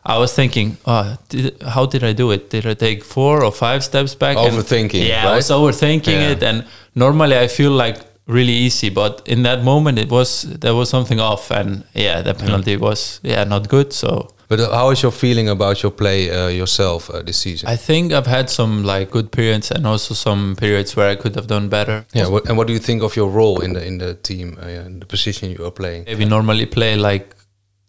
[0.05, 2.51] I was thinking, oh, did, how did I do it?
[2.51, 4.37] Did I take four or five steps back?
[4.37, 6.31] And- Overthinking, yeah, I was overthinking Yeah.
[6.33, 10.75] it, and normally I feel like really easy, but in that moment it was there
[10.75, 13.93] was something off, and yeah, the penalty was yeah not good.
[13.93, 17.69] So But uh, how is your feeling about your play uh, yourself uh, this season?
[17.69, 21.35] I think I've had some like good periods and also some periods where I could
[21.37, 22.05] have done better.
[22.15, 22.29] yeah.
[22.29, 24.87] What, and what do you think of your role in the in the team, uh,
[24.87, 26.05] in the position you are playing?
[26.19, 27.27] We normally play like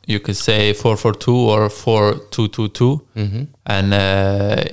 [0.08, 3.48] you could say four four two or four two two two, Mhm.
[3.66, 4.64] and uh,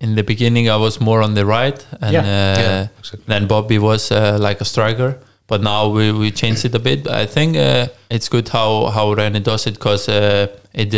[0.00, 2.20] in the beginning I was more on the right, and Yeah.
[2.22, 3.24] uh, Yeah, exactly.
[3.26, 5.18] then Bobby was uh, like a striker.
[5.48, 7.08] But now we, we changed it a bit.
[7.08, 10.90] I think uh, it's good how how Rene does it because uh, it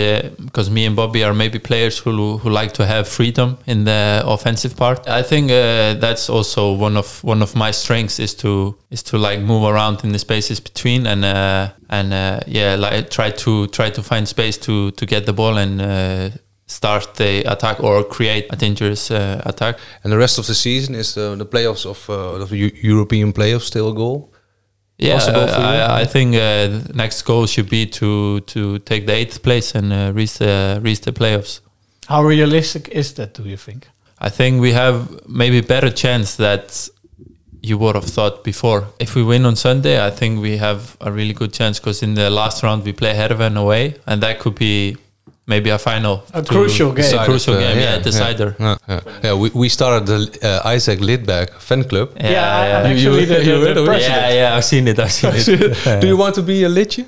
[0.45, 4.23] because me and Bobby are maybe players who who like to have freedom in the
[4.27, 5.09] offensive part.
[5.09, 9.19] I think uh, that's also one of one of my strengths is to is to
[9.19, 13.67] like move around in the spaces between and uh, and uh, yeah like try to
[13.69, 15.81] try to find space to to get the ball and.
[15.81, 16.31] Uh,
[16.67, 20.95] start the attack or create a dangerous uh, attack And the rest of the season
[20.95, 24.31] is the, the playoffs of uh, of the Eu- European playoffs still a goal?
[25.01, 25.67] Yeah, possible for you?
[25.67, 29.93] I, I think uh, next goal should be to to take the eighth place and
[29.93, 31.61] uh, reach the reach the playoffs.
[32.07, 33.89] How realistic is that, do you think?
[34.19, 36.89] I think we have maybe better chance that
[37.63, 38.85] you would have thought before.
[38.99, 42.15] If we win on Sunday, I think we have a really good chance because in
[42.15, 44.97] the last round we play Herven away, and that could be
[45.51, 46.15] maybe a final.
[46.33, 47.05] A crucial game.
[47.05, 48.49] It's a crucial Uh, game, yeah, decider.
[48.59, 49.01] Yeah, yeah.
[49.25, 50.19] Yeah, we, we started the
[50.65, 52.09] uh, Isaac Lidberg fan club.
[52.17, 52.79] Yeah, Yeah, yeah.
[52.79, 53.91] I'm You- actually the, you the, heard the of it?
[53.91, 54.23] president.
[54.23, 54.99] Yeah, yeah, I've seen it.
[54.99, 56.01] I've seen it.
[56.03, 57.05] Do you want to be a lidje?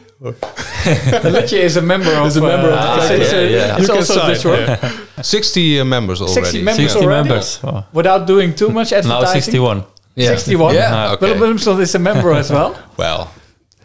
[1.35, 3.25] Letje is a member of, Is a member of the uh, faculty.
[3.25, 3.73] uh, Yeah, yeah.
[3.79, 4.59] It's You can also sign, this one.
[4.61, 5.23] yeah.
[5.23, 6.35] 60 uh, members already.
[6.43, 7.29] 60 members 60 already?
[7.29, 7.61] members.
[7.65, 7.85] Oh.
[7.93, 9.09] Without doing too much advertising.
[9.09, 9.43] Now advertising.
[9.43, 9.85] 61.
[10.15, 10.29] Yeah.
[10.37, 10.75] 61.
[10.75, 11.33] Yeah, okay.
[11.33, 12.75] Willem Willemsson is a member as well.
[12.97, 13.31] Well,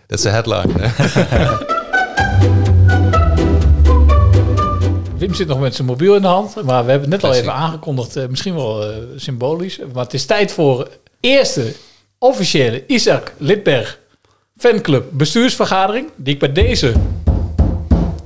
[0.10, 0.70] that's a headline.
[5.28, 6.56] Wim zit nog met zijn mobiel in de hand.
[6.64, 8.16] Maar we hebben het net al even aangekondigd.
[8.16, 9.80] eh, misschien wel eh, symbolisch.
[9.94, 10.88] Maar het is tijd voor
[11.20, 11.74] eerste
[12.20, 14.00] officiële Isaac Lidberg
[14.58, 16.10] fanclub bestuursvergadering.
[16.16, 16.94] Die ik bij deze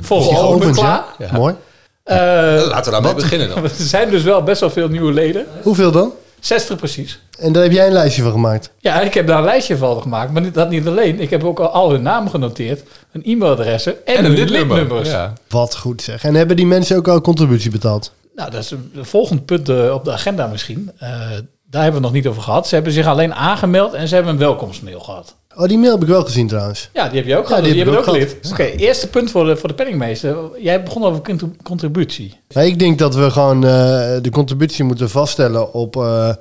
[0.01, 1.03] geopend geopend, klaar.
[1.17, 1.29] ja?
[1.33, 1.55] Mooi.
[2.03, 3.63] Eh, Laten we daarmee beginnen dan.
[3.63, 5.45] er zijn dus wel best wel veel nieuwe leden.
[5.61, 6.11] Hoeveel dan?
[6.41, 7.19] 60 precies.
[7.39, 8.71] En daar heb jij een lijstje van gemaakt.
[8.77, 10.31] Ja, ik heb daar een lijstje van gemaakt.
[10.31, 11.19] Maar niet- dat niet alleen.
[11.19, 12.83] Ik heb ook al, al hun namen genoteerd.
[13.11, 14.77] Hun e-mailadressen en, En een hun lidnummer.
[14.77, 15.09] lidnummers.
[15.09, 15.33] Ja.
[15.49, 16.23] Wat goed zeg.
[16.23, 18.13] En hebben die mensen ook al contributie betaald?
[18.35, 20.91] Nou, dat is een volgend punt eh, op de agenda misschien.
[20.97, 22.67] Eh, daar hebben we het nog niet over gehad.
[22.67, 25.35] Ze hebben zich alleen aangemeld en ze hebben een welkomstmail gehad.
[25.55, 26.89] Oh, die mail heb ik wel gezien trouwens.
[26.93, 27.63] Ja, die heb je ook Ja, gehad.
[27.63, 28.51] die die, heb hebben ik we ook geleerd.
[28.71, 30.37] Oké, eerste punt voor de, voor de penningmeester.
[30.59, 32.39] Jij begon over contri- contributie.
[32.53, 33.69] Maar ik denk dat we gewoon eh,
[34.21, 36.35] de contributie moeten vaststellen op eh, eh,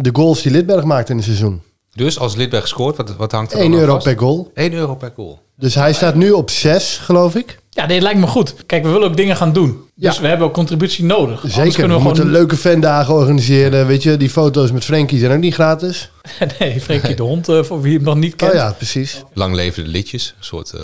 [0.00, 1.62] de goals die Lidberg maakt in het seizoen.
[1.94, 4.06] Dus als Lidberg scoort, wat, wat hangt er 1 dan aan euro vast?
[4.06, 4.50] per goal.
[4.54, 5.38] 1 euro per goal.
[5.56, 7.58] Dus hij staat nu op 6, geloof ik.
[7.76, 8.54] Ja, dit lijkt me goed.
[8.66, 9.84] Kijk, we willen ook dingen gaan doen.
[9.94, 10.20] Dus Ja.
[10.22, 11.40] we hebben ook contributie nodig.
[11.44, 11.64] Zeker.
[11.64, 12.38] We, kunnen we moeten gewoon...
[12.38, 13.86] leuke fandagen organiseren.
[13.86, 16.10] Weet je, die foto's met Frenkie zijn ook niet gratis.
[16.58, 18.50] nee, Frenkie de Hond, eh, voor wie hem nog niet kent.
[18.50, 19.22] Oh ja, precies.
[19.32, 20.34] Lang leven de liedjes.
[20.38, 20.80] Een soort, eh,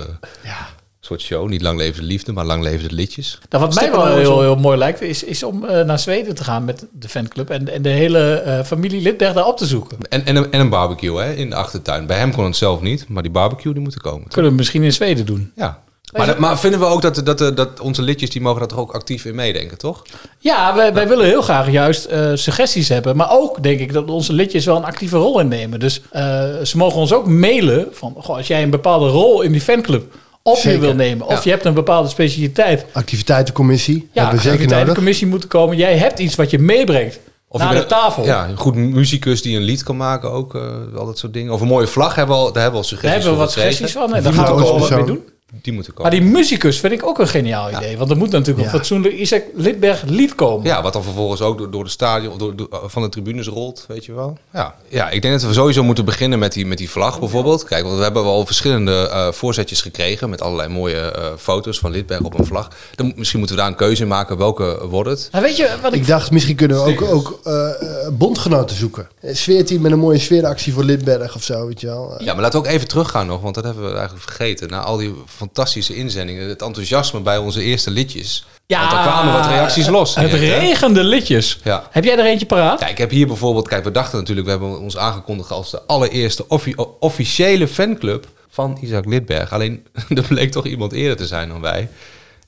[1.00, 1.48] soort show.
[1.48, 3.38] Niet lang leven de liefde, maar lang leven de liedjes.
[3.50, 6.34] Nou, wat mij wel we heel, heel mooi lijkt, is, is om eh, naar Zweden
[6.34, 9.66] te gaan met de fanclub en, en de hele eh, familie Lidberg daar op te
[9.66, 9.98] zoeken.
[10.08, 12.06] En, en, een, en een barbecue hè, in de achtertuin.
[12.06, 14.28] Bij hem kon het zelf niet, maar die barbecue die moet er komen.
[14.28, 15.52] Kunnen we misschien in Zweden doen.
[15.56, 15.82] Ja.
[16.12, 18.78] Maar, dat- maar vinden we ook dat, dat, dat, onze lidjes, die mogen daar toch
[18.78, 20.02] ook actief in meedenken, toch?
[20.38, 23.16] Ja, wij, wij willen heel graag juist eh, suggesties hebben.
[23.16, 25.80] Maar ook denk ik dat onze lidjes wel een actieve rol innemen.
[25.80, 26.22] Dus eh,
[26.62, 28.14] ze mogen ons ook mailen van...
[28.18, 30.80] Goh, als jij een bepaalde rol in die fanclub op je Zeker.
[30.80, 31.26] wil nemen...
[31.26, 31.40] of Ja.
[31.44, 32.84] je hebt een bepaalde specialiteit...
[32.92, 34.08] Activiteitencommissie.
[34.12, 34.94] Ja, hebben we zeker de nodig.
[34.94, 35.76] commissie moeten komen.
[35.76, 37.14] Jij hebt iets wat je meebrengt
[37.50, 38.24] je naar bent de tafel.
[38.24, 40.54] Ja, een goed muzikus die een lied kan maken ook.
[40.54, 40.62] eh,
[40.96, 41.52] al dat soort dingen.
[41.52, 43.38] Of een mooie vlag hebben we al, daar hebben we al Daar suggesties hebben we
[43.44, 44.14] wat suggesties van.
[44.14, 45.20] En daar gaan we ook wel wat mee doen.
[45.62, 46.10] Die moeten komen.
[46.12, 47.98] Maar die muzikus vind ik ook een geniaal idee.
[47.98, 50.66] Want er moet natuurlijk een fatsoenlijk Isaac Lidberg lied komen.
[50.66, 53.84] Ja, wat dan vervolgens ook door, door de stadion, door, door- van de tribunes rolt,
[53.88, 54.38] weet je wel.
[54.52, 54.74] Ja.
[54.88, 57.64] ja, ik denk dat we sowieso moeten beginnen met die, met die vlag bijvoorbeeld.
[57.64, 61.90] Kijk, want we hebben wel verschillende eh, voorzetjes gekregen met allerlei mooie eh, foto's van
[61.90, 62.68] Lidberg op een vlag.
[62.94, 64.36] Dan, moet- misschien moeten we daar een keuze in maken.
[64.38, 65.28] Welke wordt het?
[65.32, 66.00] Nou, weet je wat ik...
[66.00, 69.08] Ik dacht, misschien kunnen we ook, ook eh, eh, bondgenoten zoeken.
[69.20, 72.14] Een sfeerteam met een mooie sfeeractie voor Lidberg of zo, weet je wel.
[72.18, 74.68] Ja, maar laten we ook even teruggaan nog, want dat hebben we eigenlijk vergeten.
[74.70, 75.14] Na al die
[75.46, 78.46] fantastische inzendingen, het enthousiasme bij onze eerste liedjes.
[78.66, 80.14] Ja, want er kwamen wat reacties los.
[80.14, 80.58] Het direct, hè?
[80.58, 81.58] regende liedjes.
[81.64, 81.86] Ja.
[81.90, 82.80] Heb jij er eentje paraat?
[82.80, 85.82] Ja, ik heb hier bijvoorbeeld, kijk, we dachten natuurlijk, we hebben ons aangekondigd als de
[85.86, 89.52] allereerste offi- officiële fanclub van Isaac Lidberg.
[89.52, 91.88] Alleen, er bleek toch iemand eerder te zijn dan wij.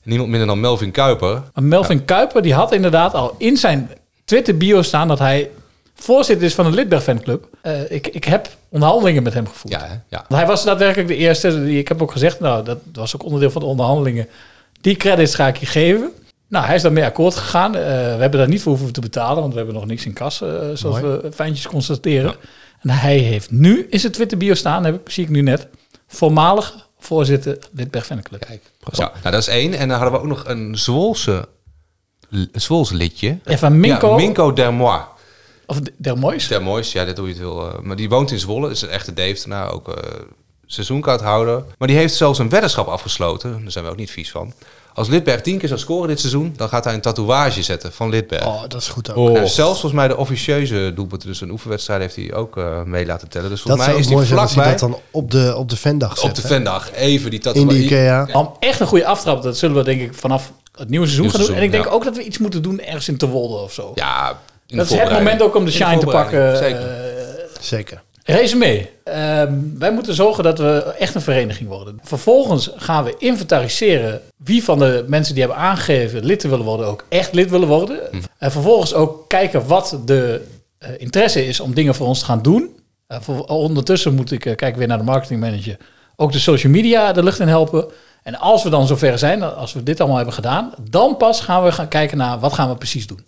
[0.03, 1.41] Niemand minder dan Melvin Kuiper.
[1.53, 3.89] Melvin Kuiper die had inderdaad al in zijn
[4.25, 5.49] Twitter bio staan dat hij
[5.95, 7.47] voorzitter is van de Lidberg fanclub.
[7.61, 9.73] Eh, ik, ik heb onderhandelingen met hem gevoerd.
[9.73, 9.93] Ja, hè?
[9.93, 10.25] ja.
[10.27, 11.63] Want hij was daadwerkelijk de eerste.
[11.63, 14.27] Die, ik heb ook gezegd, nou, dat was ook onderdeel van de onderhandelingen.
[14.81, 16.11] Die credits ga ik je geven.
[16.47, 17.75] Nou, hij is daarmee akkoord gegaan.
[17.75, 20.13] Eh, we hebben daar niet voor hoeven te betalen, want we hebben nog niks in
[20.13, 21.19] kas, eh, zoals Mooi.
[21.21, 22.35] we fijntjes constateren.
[22.81, 25.67] En hij heeft nu in zijn Twitter bio staan, heb ik, zie ik nu net,
[26.07, 28.45] voormalig voorzitter Lidberg fanclub.
[28.45, 28.61] Kijk.
[28.91, 29.73] Ja, nou, dat is één.
[29.73, 31.47] En dan hadden we ook nog een Zwolse,
[32.51, 33.37] Zwolse lidje.
[33.45, 34.09] Van Minko.
[34.09, 35.01] Ja, Minko Dermois.
[35.67, 36.47] Of Dermois.
[36.47, 37.67] Dermois, ja, dat doe je het wil.
[37.71, 40.03] eh, maar die woont in Zwolle, is een echte Deventenaar, ook eh
[40.67, 41.63] seizoenkaarthouder.
[41.77, 44.53] Maar die heeft zelfs een weddenschap afgesloten, daar zijn we ook niet vies van.
[44.93, 48.09] Als Lidberg tien keer zou scoren dit seizoen, dan gaat hij een tatoeage zetten van
[48.09, 48.45] Lidberg.
[48.45, 49.37] Oh, dat is goed ook.
[49.37, 53.05] Heeft zelfs volgens mij de officieuze doelpunten, dus een oefenwedstrijd heeft hij ook eh, mee
[53.05, 53.49] laten tellen.
[53.49, 55.75] Dus Dat volgens zou mij is mooi zijn vlakbij dat dan op de, op de
[55.75, 56.19] zet.
[56.21, 57.77] op de vendag even die In tatoeage.
[57.77, 58.27] de Ikea.
[58.33, 61.37] Om echt een goede aftrap, dat zullen we denk ik vanaf het nieuwe seizoen Nieuwe
[61.39, 61.57] gaan doen.
[61.57, 63.91] En ik denk ook dat we iets moeten doen ergens in Terwolde of zo.
[63.95, 64.35] Ja, in
[64.67, 66.57] dat is het moment ook om de In shine te pakken.
[66.57, 66.79] Zeker.
[66.79, 68.03] Eh, Zeker.
[68.23, 68.87] Resume.
[69.03, 71.99] Ehm, wij moeten zorgen dat we echt een vereniging worden.
[72.03, 76.87] Vervolgens gaan we inventariseren wie van de mensen die hebben aangegeven lid te willen worden
[76.87, 77.99] ook echt lid willen worden.
[78.37, 80.41] En vervolgens ook kijken wat de
[80.77, 82.75] eh, interesse is om dingen voor ons te gaan doen.
[83.07, 85.77] Eh, voor- ondertussen moet ik, kijken weer naar de marketingmanager,
[86.15, 87.85] ook de social media de lucht in helpen.
[88.23, 91.63] En als we dan zover zijn, als we dit allemaal hebben gedaan, dan pas gaan
[91.63, 93.19] we gaan kijken naar wat gaan we precies doen.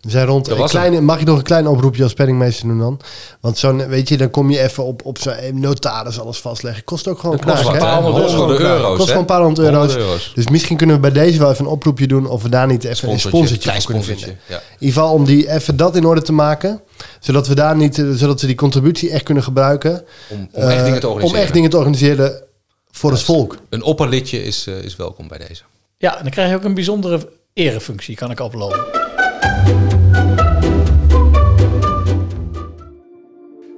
[0.00, 0.48] We zijn rond.
[0.48, 3.00] Een kleine, mag ik nog een klein oproepje als penningmeester doen dan?
[3.40, 6.84] Want zo'n, weet je, dan kom je even op, op zo'n notaris alles vastleggen.
[6.84, 7.54] Kost ook gewoon knaak?
[7.56, 8.70] Kost Honderden gewoon knaak.
[8.70, 10.32] euro's, Kost gewoon een paar honderd euro's.
[10.34, 12.84] Dus misschien kunnen we bij deze wel even een oproepje doen of we daar niet
[12.84, 14.42] even een Sponsortje, voor kunnen sponsortje, vinden.
[14.48, 14.56] ja.
[14.56, 16.80] In ieder geval om die even dat in orde te maken,
[17.20, 20.78] zodat we daar niet, eh, zodat we die contributie echt kunnen gebruiken Om- om echt
[20.78, 21.38] eh, dingen te organiseren.
[21.38, 22.42] Om echt dingen te organiseren
[22.90, 23.56] voor het volk.
[23.68, 25.62] Een opperlidje is, eh, is welkom bij deze.
[25.98, 28.99] Ja, en dan krijg je ook een bijzondere erefunctie, kan ik oplopen.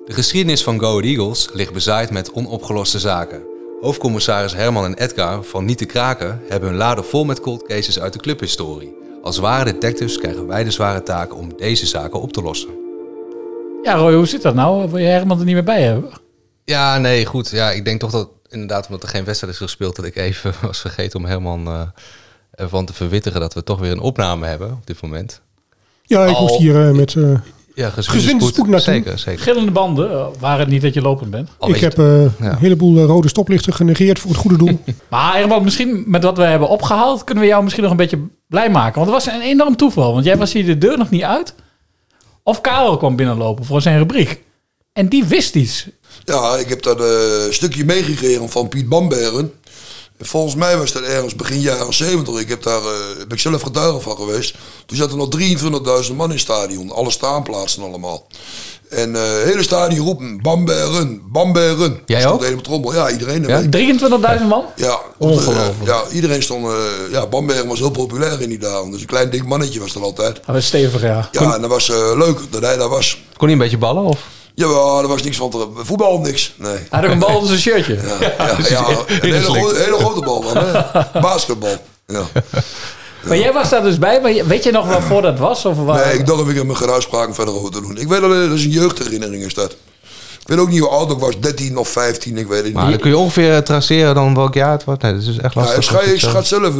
[0.04, 3.42] De geschiedenis van Go Eagles ligt bezaaid met onopgeloste zaken.
[3.80, 8.00] Hoofdcommissaris Herman en Edgar van Niet te Kraken hebben hun laden vol met cold cases
[8.00, 8.94] uit de clubhistorie.
[9.22, 12.70] Als ware detectives krijgen wij de zware taak om deze zaken op te lossen.
[13.82, 14.90] Ja, Roy, hoe zit dat nou?
[14.90, 16.10] Wil je Herman er niet meer bij hebben?
[16.64, 17.50] Ja, nee, goed.
[17.50, 20.54] Ja, ik denk toch dat inderdaad, omdat er geen wedstrijd is gespeeld, dat ik even
[20.62, 21.82] was vergeten om Herman eh,
[22.50, 25.42] ervan te verwittigen dat we toch weer een opname hebben op dit moment.
[26.12, 27.34] Ja, ik moest hier eh, met eh
[27.74, 28.94] Ja, gezwinde spoed naartoe.
[28.94, 29.40] Zeker, zeker.
[29.40, 31.48] Verschillende banden, eh, waar het niet dat je lopend bent.
[31.66, 34.78] Ik heb eh, een heleboel rode stoplichten genegeerd voor het goede doel.
[35.10, 38.20] Maar Herman, misschien met wat we hebben opgehaald, kunnen we jou misschien nog een beetje
[38.48, 39.00] blij maken.
[39.00, 40.12] Want het was een enorm toeval.
[40.12, 41.54] Want jij was hier de deur nog niet uit.
[42.42, 44.42] Of Karel kwam binnenlopen voor zijn rubriek.
[44.92, 45.88] En die wist iets.
[46.24, 47.02] Ja, ik heb dat
[47.50, 49.52] stukje meegekregen van Piet Bambergen.
[50.18, 52.40] En Volgens mij was dat ergens begin jaren 70.
[52.40, 54.54] Ik heb daar eh, ben ik zelf getuige van geweest.
[54.86, 55.28] Toen zaten nog
[56.08, 56.90] 23.000 man in het stadion.
[56.92, 58.26] Alle staanplaatsen allemaal.
[58.88, 62.00] En eh, het hele stadion roepen Bambergen, Bambergen.
[62.06, 62.44] Jij Stond ook?
[62.44, 62.94] hele trommel.
[62.94, 63.42] Ja, iedereen.
[63.42, 64.38] Ja, erbij.
[64.40, 64.64] 23.000 man?
[64.76, 65.74] Ja, Ongelooflijk.
[65.84, 66.66] ja, iedereen stond.
[66.66, 66.72] eh,
[67.10, 68.90] ja, Bambergen was heel populair in die dagen.
[68.90, 70.34] Dus een klein dik mannetje was er altijd.
[70.46, 71.28] Dat was stevig, ja.
[71.32, 73.22] Ja, en dat was eh, leuk dat hij daar was.
[73.36, 74.02] Kon hij een beetje ballen?
[74.04, 74.18] Of?
[74.54, 74.66] Ja,
[75.02, 76.54] er was niks van te, voetbal niks.
[76.58, 76.72] Nee.
[76.72, 77.94] Hij had ook een bal in zijn shirtje.
[77.94, 80.80] Ja, ja, ja, een hele, gro- hele grote bal dan, hè?
[81.20, 81.76] Basketbal.
[82.06, 82.22] Ja.
[83.26, 84.20] Maar jij was daar dus bij.
[84.20, 85.64] Maar weet je nog waarvoor dat was?
[85.64, 86.06] Of waar?
[86.06, 87.96] Nee, ik dacht dat ik er mijn geruispraken verder over te doen.
[87.98, 89.72] Ik weet dat dat is een jeugdherinnering is dat.
[90.40, 92.82] Ik weet ook niet hoe oud ik was, 13 of 15, ik weet het Maar
[92.82, 92.92] niet.
[92.92, 94.96] dan kun je ongeveer eh, traceren dan welk jaar het was.
[94.98, 95.76] Nee, dat is echt Ja, lastig.
[95.78, 96.70] ik, schat, om te ik schat zelf eh,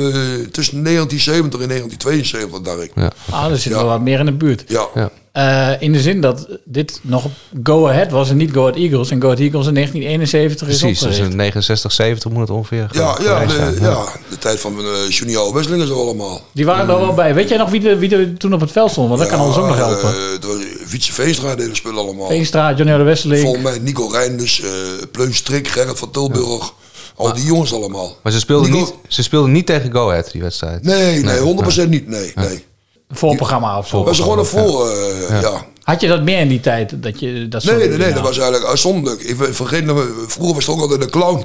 [0.51, 2.91] tussen 1970 en 1972, dacht ik.
[2.95, 3.11] Ja.
[3.31, 4.65] Ah, er zit wel wat meer in de buurt.
[4.67, 5.11] Ja.
[5.33, 7.27] Eh, in de zin dat dit nog
[7.63, 9.11] Go Ahead was en niet Go Ahead Eagles.
[9.11, 12.89] En Go Ahead Eagles in 1971 is Precies, dus in 69, 70 moet het ongeveer
[12.93, 16.41] Ja, ja, de, zijn, ja, de tijd van uh, Johnny Oude Wesseling is er allemaal.
[16.53, 17.35] Die waren er wel bij.
[17.35, 19.09] Weet jij nog wie, de, wie er toen op het veld stond?
[19.09, 20.15] Want dat kan ons ook nog helpen.
[20.15, 22.29] Uh, Wietse Veenstra deden spullen allemaal.
[22.29, 23.43] Veenstra, Johnny de Wesseling.
[23.43, 24.71] Volgens mij Nico Reinders, uh,
[25.13, 26.73] Pleun Strik, Gerrit van Tilburg.
[27.17, 28.17] Al die jongens allemaal.
[28.23, 30.83] Maar ze speelden, Nico- niet, ze speelden niet tegen Go Ahead, die wedstrijd.
[30.83, 32.09] Nee, nee, 100% niet.
[32.09, 32.65] Nee, nee.
[33.13, 33.97] Voorprogramma of zo.
[33.97, 34.87] Dat was gewoon een voor,
[35.31, 35.65] uh, ja.
[35.83, 37.03] Had je dat meer in die tijd?
[37.03, 39.23] Dat je, dat Nee, nee, nee, dat was eigenlijk uitzonderlijk.
[39.23, 39.85] Ik vergeet
[40.27, 41.45] vroeger was het ook altijd een clown.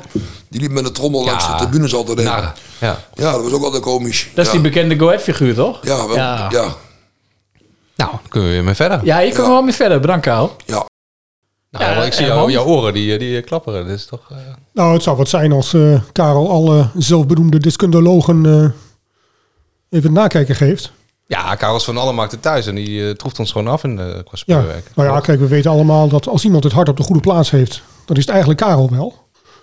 [0.50, 2.28] Die liep met een trommel langs de tribunes altijd heen.
[2.28, 2.54] Ja.
[3.14, 4.30] Ja, dat was ook altijd komisch.
[4.34, 4.58] Dat is ja.
[4.58, 5.80] die bekende Go Ahead figuur, toch?
[5.82, 6.48] Ja, wel, Ja.
[6.50, 6.76] ja.
[7.96, 9.00] Nou, dan kunnen we weer mee verder.
[9.04, 10.00] Ja, hier kunnen we wel mee verder.
[10.00, 10.56] Bedankt, Karel.
[10.66, 10.86] Ja.
[11.72, 13.88] Nou, Ja, ik zie jou, jouw oren, die, die klapperen.
[13.88, 14.32] Dat is toch...
[14.32, 14.38] eh,
[14.74, 20.92] Nou, het zou wat zijn als eh, Karel alle zelfberoemde deskundelogen eh, even nakijken geeft.
[21.28, 24.00] Ja, Karel is van alle markten thuis en die eh, troeft ons gewoon af in,
[24.00, 24.64] eh qua Ja,
[24.96, 27.52] nou ja, kijk, we weten allemaal dat als iemand het hart op de goede plaats
[27.52, 29.14] heeft, dan is het eigenlijk Karel wel.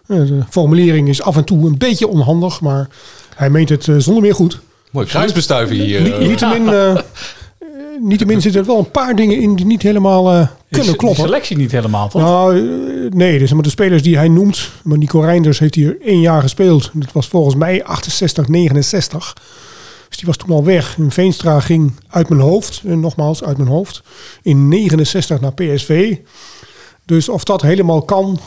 [0.07, 2.89] Eh, De formulering is af en toe een beetje onhandig, maar
[3.35, 4.61] hij meent het zonder meer goed.
[4.91, 6.01] Mooi kruisbestuiven hier.
[6.03, 6.19] Niet-.
[6.19, 6.97] Niettemin, eh,
[8.01, 11.25] niettemin zitten er wel een paar dingen in die niet helemaal eh, kunnen kloppen.
[11.25, 12.23] selectie niet helemaal, toch?
[12.23, 12.61] Nou,
[13.11, 14.71] nee, dus maar de spelers die hij noemt.
[14.83, 16.91] Maar Nico Reinders heeft hier één jaar gespeeld.
[16.93, 19.35] Dat was volgens mij 68, 69.
[20.15, 20.99] Dus die was toen al weg.
[20.99, 24.03] En Veenstra ging uit mijn hoofd, en nogmaals uit mijn hoofd,
[24.43, 26.17] in 69 naar PSV.
[27.05, 28.39] Dus of dat helemaal kan,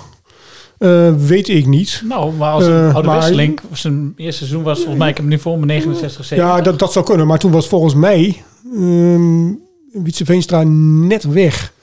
[0.78, 2.02] eh, weet ik niet.
[2.06, 3.24] Nou, maar als Eh, een oude maar-
[3.74, 6.56] zijn eerste seizoen was volgens mij, ik heb hem nu voor me 69, 70.
[6.56, 7.28] Ja, dat, dat zou kunnen.
[7.28, 8.44] Maar toen was volgens mij
[8.76, 9.52] ehm
[9.92, 11.74] Wietse Veenstra net weg.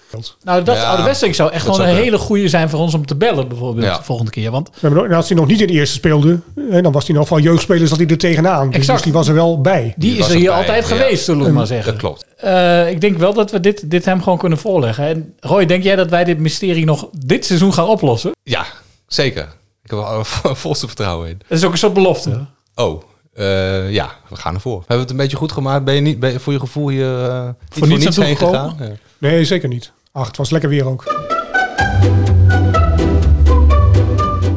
[0.42, 2.12] Nou, dat Ja, oude Wesseling zou echt gewoon zou een kunnen.
[2.14, 3.96] hele goede zijn voor ons om te bellen, bijvoorbeeld, Ja.
[3.96, 4.50] de volgende keer.
[4.50, 6.40] Want Ja, maar Als hij nog niet in de eerste speelde,
[6.82, 8.66] dan was hij nog van jeugdspelers dat hij er tegenaan.
[8.66, 8.96] Dus- Exact.
[8.96, 9.94] Dus die was er wel bij.
[9.96, 11.92] die is er hier altijd geweest, zullen we maar zeggen.
[11.92, 12.26] Dat klopt.
[12.36, 15.04] Eh, ik denk wel dat we dit, dit hem gewoon kunnen voorleggen.
[15.06, 18.30] En Roy, denk jij dat wij dit mysterie nog dit seizoen gaan oplossen?
[18.42, 18.66] Ja,
[19.06, 19.42] zeker.
[19.84, 20.24] Ik heb er wel
[20.54, 21.38] volste vertrouwen in.
[21.48, 22.44] Dat is ook een soort belofte.
[22.74, 23.02] Oh,
[23.34, 24.76] eh, ja, we gaan ervoor.
[24.78, 25.84] Hebben we het een beetje goed gemaakt?
[25.84, 28.76] Ben je, niet, ben je voor je gevoel hier eh, niet voor, niets heen gegaan?
[28.80, 28.88] Ja.
[29.18, 29.92] Nee, zeker niet.
[30.16, 31.14] Ach, het was lekker weer ook.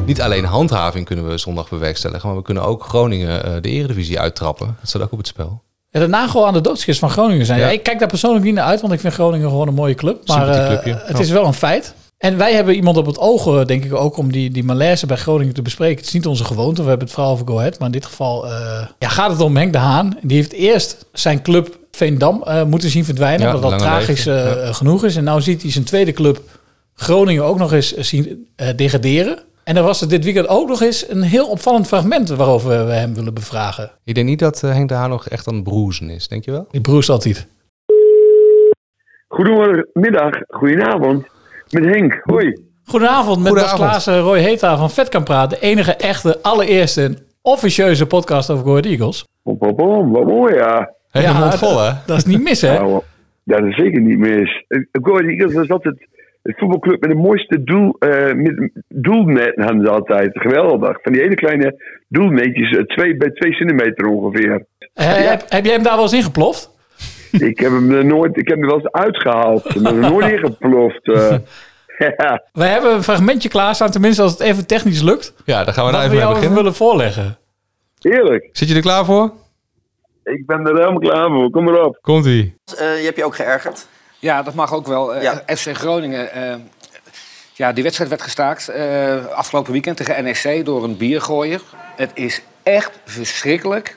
[0.06, 4.20] Niet alleen handhaving kunnen we zondag bewerkstelligen, maar we kunnen ook Groningen eh, de eredivisie
[4.20, 4.66] uittrappen.
[4.66, 5.62] Dat staat ook op het spel.
[5.90, 7.58] Ja, de nagel aan de doodskist van Groningen zijn.
[7.58, 7.66] Ja.
[7.66, 9.94] Ja, ik kijk daar persoonlijk niet naar uit, want ik vind Groningen gewoon een mooie
[9.94, 10.26] club.
[10.26, 11.02] Maar eh, clubje.
[11.04, 11.94] het is wel een feit.
[12.18, 15.06] En wij hebben iemand op het oog, eh, denk ik ook, om die, die malaise
[15.06, 15.96] bij Groningen te bespreken.
[15.96, 17.78] Het is niet onze gewoonte, we hebben het vooral over Go Ahead.
[17.78, 20.18] Maar in dit geval eh, ja, gaat het om Henk de Haan.
[20.22, 23.46] Die heeft eerst zijn club Veendam eh, moeten zien verdwijnen.
[23.46, 25.16] Ja, wat al lange tragisch eh, genoeg is.
[25.16, 26.40] En nou ziet hij zijn tweede club
[27.00, 29.38] Groningen ook nog eens zien eh, degraderen.
[29.64, 32.92] En er was er dit weekend ook nog eens een heel opvallend fragment waarover we
[32.92, 33.90] hem willen bevragen.
[34.04, 36.44] Ik denk niet dat eh, Henk de Haan nog echt aan het broezen is, denk
[36.44, 36.66] je wel?
[36.70, 37.46] Die broest altijd.
[39.28, 41.26] Goedemiddag, goedenavond.
[41.70, 42.64] Met Henk, hoi.
[42.84, 43.74] Goedenavond, met Bas.
[43.74, 45.58] Klaassen, Roy Heta van Vet kan praten.
[45.60, 49.24] De enige echte, allereerste en officieuze podcast over Go Ahead Eagles.
[49.42, 50.96] Wat mooi ja.
[51.10, 51.92] Hele Ja, mond vol, hè?
[52.06, 52.72] dat is niet mis, hè?
[52.78, 53.00] Nou,
[53.44, 54.64] dat is zeker niet mis.
[55.02, 56.06] Go Eagles is altijd
[56.42, 60.30] het voetbalclub met de mooiste doel, eh met, ze altijd.
[60.32, 60.98] Geweldig.
[61.02, 64.64] Van die hele kleine doelnetjes, eh, twee, bij twee centimeter ongeveer.
[64.94, 66.70] Eh, heb, heb jij hem daar wel eens ingeploft?
[67.32, 69.80] Ik heb hem er nooit, ik heb hem er wel eens uitgehaald.
[69.80, 71.06] Maar er nooit ingeploft.
[71.08, 71.38] eh.
[72.16, 72.42] ja.
[72.52, 75.34] Wij hebben een fragmentje klaarstaan, tenminste als het even technisch lukt.
[75.44, 77.38] Ja, daar gaan we daar we even mee willen voorleggen.
[77.98, 78.48] Heerlijk.
[78.52, 79.32] Zit je er klaar voor?
[80.28, 81.50] Ik ben er helemaal klaar voor.
[81.50, 81.98] Kom maar op.
[82.00, 82.54] Komt-ie.
[82.66, 83.86] je hebt je ook geërgerd.
[84.18, 85.14] Ja, dat mag ook wel.
[85.14, 86.54] Eh, FC Groningen, eh,
[87.54, 91.62] ja, die wedstrijd werd gestaakt eh, afgelopen weekend tegen NEC door een biergooier.
[91.96, 93.96] Het is echt verschrikkelijk.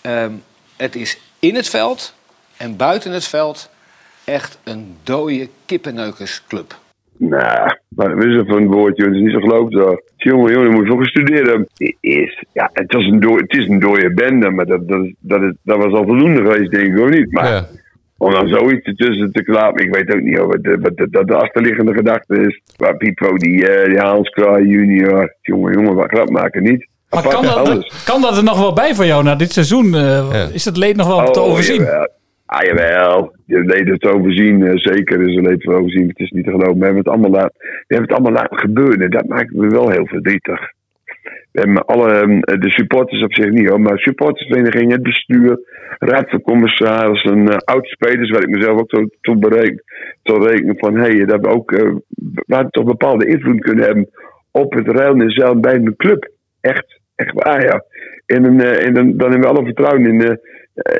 [0.00, 0.32] Ehm,
[0.76, 2.14] het is in het veld
[2.56, 3.70] en buiten het veld
[4.24, 6.78] echt een dode kippenneukersclub.
[7.28, 9.04] Nou, maar wat is dat voor een woordje?
[9.04, 10.00] Het is niet zo geloofd.
[10.16, 11.66] Jongen, jongen, moet je voor gestudeerd hebben.
[11.74, 15.04] Het Is, ja, het, was een dooi, het is een dode bende, maar dat, dat,
[15.04, 17.32] is- dat, is, dat was al voldoende geweest, denk ik, of niet?
[17.32, 17.64] Maar
[18.18, 21.34] om dan zoiets ertussen te klappen, ik weet ook niet of het, wat, dat de
[21.34, 22.60] achterliggende gedachte is.
[22.76, 26.86] Waar Pipo, die, eh, die Hans Kraai junior, jongen, jongen, wat grap maken, niet?
[27.10, 28.02] Maar Apart kan dat, alles.
[28.04, 29.94] kan dat er nog wel bij voor jou na dit seizoen?
[29.94, 31.80] Eh, Is het leed nog wel te Oh, overzien?
[31.82, 32.08] Jawel.
[32.54, 33.34] Ah, jawel.
[33.46, 34.62] Je leed het overzien.
[34.62, 36.08] eh, zeker is te overzien.
[36.08, 36.78] Het is niet te geloven.
[36.78, 39.10] We hebben het allemaal laten, we hebben het allemaal laten gebeuren.
[39.10, 40.60] Dat maakt me wel heel verdrietig.
[41.52, 45.58] We hebben alle, ehm, de supporters op zich niet hoor, maar supportersvereniging, het bestuur,
[45.98, 49.82] raad van commissarissen, uh, oud-spelers, waar ik mezelf ook tot, tot bereken,
[50.22, 51.94] tot rekenen van, hé, hey, dat we ook, eh,
[52.46, 54.08] we toch bepaalde invloed kunnen hebben
[54.50, 56.30] op het ruilen en zelf bij een club.
[56.60, 57.84] Echt, echt waar, ja.
[58.26, 60.36] En, eh, en dan, dan hebben we alle vertrouwen in, eh, eh,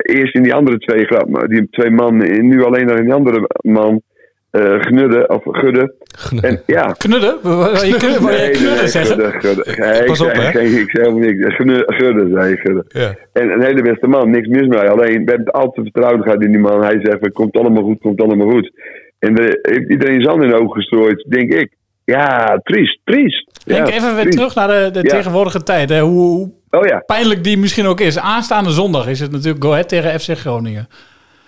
[0.03, 1.07] eerst in die andere twee,
[1.49, 4.03] die twee mannen, en nu alleen nog in die andere man,
[4.51, 5.95] eh Gnudde, of Gudde.
[6.41, 6.93] En, ja.
[6.99, 7.39] Knudden?
[7.43, 9.17] Wil je knudden, Nee, nee, knudden nee, zeggen?
[9.17, 9.65] Gudde, Gudde.
[9.79, 10.51] Nee, Pas ik op, zei- hè?
[10.51, 11.55] geen- Ik zei helemaal niks.
[11.55, 12.83] Gudde, Gudde zei ik.
[12.89, 13.15] Ja.
[13.33, 14.89] En een hele beste man, niks mis mee.
[14.89, 16.83] Alleen, we hebben altijd vertrouwen gehad in die man.
[16.85, 18.71] Hij zegt, het komt allemaal goed, komt allemaal goed.
[19.19, 21.75] En er heeft iedereen zand in de ogen gestrooid, denk ik.
[22.05, 23.61] Ja, triest, triest.
[23.67, 24.37] Denk ja, even weer triest.
[24.39, 25.09] terug naar de, de Ja.
[25.09, 25.89] tegenwoordige tijd.
[25.89, 26.01] Hè?
[26.01, 26.99] Hoe, hoe Oh ja.
[27.07, 28.19] pijnlijk die misschien ook is.
[28.19, 30.89] Aanstaande zondag is het natuurlijk Go Ahead tegen FC Groningen.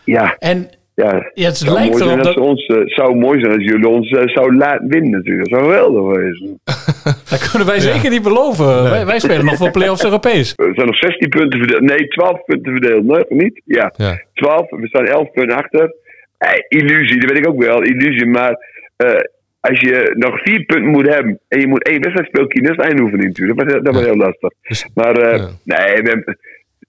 [0.04, 0.36] Ja.
[0.38, 3.40] En ja, Ja, het zou lijkt mooi zijn erop als dat- ons, eh, zou mooi
[3.40, 5.48] zijn als jullie ons eh, zouden laten winnen natuurlijk.
[5.50, 6.60] Dat zou geweldig wezen.
[7.30, 8.82] dat kunnen wij zeker niet beloven.
[8.82, 10.52] Wij, wij spelen nog voor play-offs Europees.
[10.56, 11.80] Er zijn nog 16 punten verdeeld.
[11.80, 13.04] Nee, 12 punten verdeeld.
[13.04, 13.60] Nee, of niet?
[13.64, 13.92] Ja.
[14.34, 14.70] 12.
[14.70, 15.94] We staan 11 punten achter.
[16.38, 17.82] Eh, illusie, dat weet ik ook wel.
[17.82, 18.26] Illusie.
[18.26, 18.56] Maar
[18.96, 19.10] eh,
[19.60, 21.40] als je nog vier punten moet hebben.
[21.48, 22.76] en je moet één wedstrijd spelen kiezen.
[22.76, 23.58] dat is eindhoening natuurlijk.
[23.58, 24.50] Dat, wordt- dat wordt heel lastig.
[24.94, 26.36] Maar eh, nee, we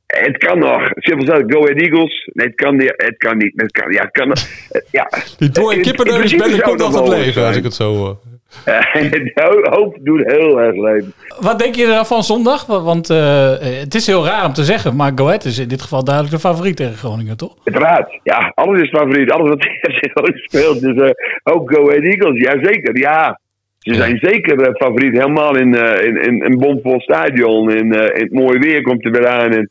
[0.07, 0.89] het kan nog.
[0.93, 2.29] Simpel gezegd, Go Ahead Eagles.
[2.33, 2.93] Nee, het kan niet.
[2.95, 3.51] Het kan niet.
[3.55, 4.39] Het kan, ja, het kan nog.
[4.91, 5.09] Ja.
[5.37, 5.51] Die
[5.81, 8.19] kippenneus principe ben ik zou komt nog leven, als ik het zo hoor.
[8.65, 11.13] de hoop doet heel erg leven.
[11.39, 12.65] Wat denk je er van zondag?
[12.65, 15.67] Wa- Want eh, het is heel raar om te zeggen, maar Go Ahead is in
[15.67, 17.55] dit geval duidelijk de favoriet tegen Groningen, toch?
[17.63, 19.31] Uiteraard, ja, alles is favoriet.
[19.31, 19.65] Alles wat
[20.13, 20.81] Groningen speelt.
[20.81, 21.09] Dus eh,
[21.53, 23.39] ook Go Ahead Eagles, jazeker, ja.
[23.79, 27.69] Ze zijn zeker eh, favoriet, helemaal in, eh, in, in een bomvol stadion.
[27.71, 29.51] En eh, in het mooie weer komt er weer aan.
[29.51, 29.69] En,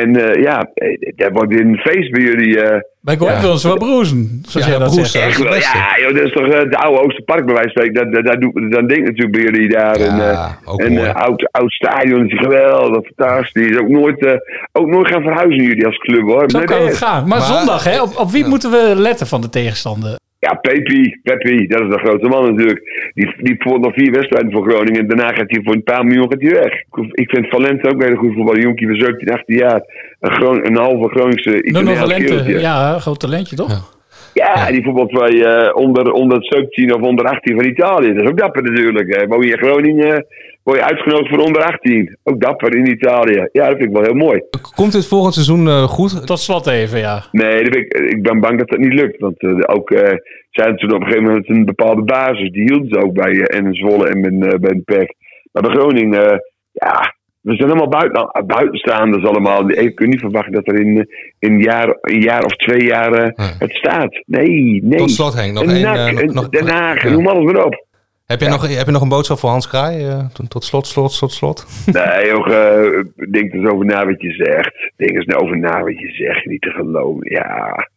[0.00, 2.60] en eh, ja, eh, dat wordt weer een feest bij jullie.
[2.60, 2.80] eh.
[3.00, 3.16] Bij
[3.56, 5.14] ze wel broezen, zoals jij dat zegt.
[5.14, 8.12] Echt wel, ja, joh, dat is toch eh, de oude Oosterpark bij wijze van spreken.
[8.12, 9.94] Dat, dat, dat, doet- dat denk ik natuurlijk bij jullie daar.
[9.96, 13.78] en eh, en eh, oud, oud stadion is geweldig, fantastisch.
[13.78, 14.32] Ook nooit, eh,
[14.72, 16.50] ook nooit gaan verhuizen jullie als club hoor.
[16.50, 16.86] Zo Nee, kan nee.
[16.86, 17.28] het gaan.
[17.28, 18.02] Maar, zondag, hè?
[18.02, 20.18] Op, op wie moeten we letten van de tegenstander?
[20.44, 23.10] Ja, Pepi, Pepi, dat is de grote man natuurlijk.
[23.14, 25.00] Die, die voert nog vier wedstrijden voor Groningen.
[25.00, 26.72] En daarna gaat hij voor een paar miljoen gaat hij weg.
[27.10, 28.62] Ik vind Valente ook een hele goede voetballer.
[28.62, 29.82] Jonkie van 17, 18 jaar.
[30.20, 33.92] Een, Gron een halve Groningse Nuno Italiaans Valente, ja, groot talentje, toch?
[34.34, 38.12] Ja, die voetbalt bij eh, onder, onder het 17 of onder 18 van Italië.
[38.12, 39.16] Dat is ook dapper natuurlijk.
[39.16, 39.26] Hè.
[39.26, 40.26] Woon je in Groningen,
[40.64, 42.16] word je uitgenodigd voor onder 18.
[42.22, 43.48] Ook dapper in Italië.
[43.52, 44.42] Ja, dat vind ik wel heel mooi.
[44.74, 46.26] Komt dit volgend seizoen eh, goed?
[46.26, 47.24] Tot slot even, ja.
[47.32, 49.20] Nee, dat vind ik, ik ben bang dat dat niet lukt.
[49.20, 50.16] Want eh, ook eh
[50.50, 52.50] zijn toen op een gegeven moment een bepaalde basis.
[52.50, 55.14] Die hielden ze ook bij uh, en Zwolle en bij, eh, bij de PEC.
[55.52, 56.38] Maar bij Groningen, eh,
[56.72, 59.70] ja, we zijn allemaal buiten, buitenstaanders allemaal.
[59.70, 61.04] Je kunt niet verwachten dat er in, eh,
[61.38, 64.22] in een, jaar, een jaar of twee jaar eh, het staat.
[64.26, 64.98] Nee, nee.
[64.98, 67.10] Tot slot, Henk, nog Een één, eh, Den Haag, ja.
[67.10, 67.86] noem alles maar op.
[68.26, 70.06] Heb je, nog, heb je nog een boodschap voor Hans Kraai?
[70.08, 71.66] eh, tot- tot slot, slot, slot, slot.
[71.92, 74.92] Nee, joh, eh, denk er eens over na wat je zegt.
[74.96, 76.44] Denk eens nou over na wat je zegt.
[76.44, 77.30] Niet te geloven.
[77.32, 77.88] Ja,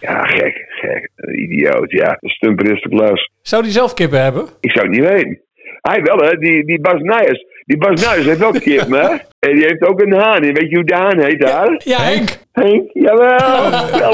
[0.00, 1.10] ja gek, gek.
[1.16, 2.16] Een idioot, ja.
[2.20, 3.30] Stumper is de klas.
[3.42, 4.46] Zou die zelf kippen hebben?
[4.60, 5.40] Ik zou het niet weten.
[5.80, 6.36] Hij wel, hè.
[6.36, 7.44] Die, die Bas Nijers.
[7.66, 9.06] Die Bas Nijers heeft ook kip, hè.
[9.46, 10.42] En die heeft ook een haan.
[10.42, 11.80] En weet je hoe de haan heet daar?
[11.84, 12.38] Ja, Henk.
[12.52, 13.70] Henk, jawel.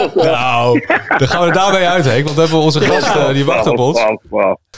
[0.08, 0.24] Hoor.
[0.24, 0.80] Nou,
[1.18, 2.24] dan gaan we er daarbij uit, Henk.
[2.24, 4.04] Want we hebben onze gast, eh, die wacht op ons.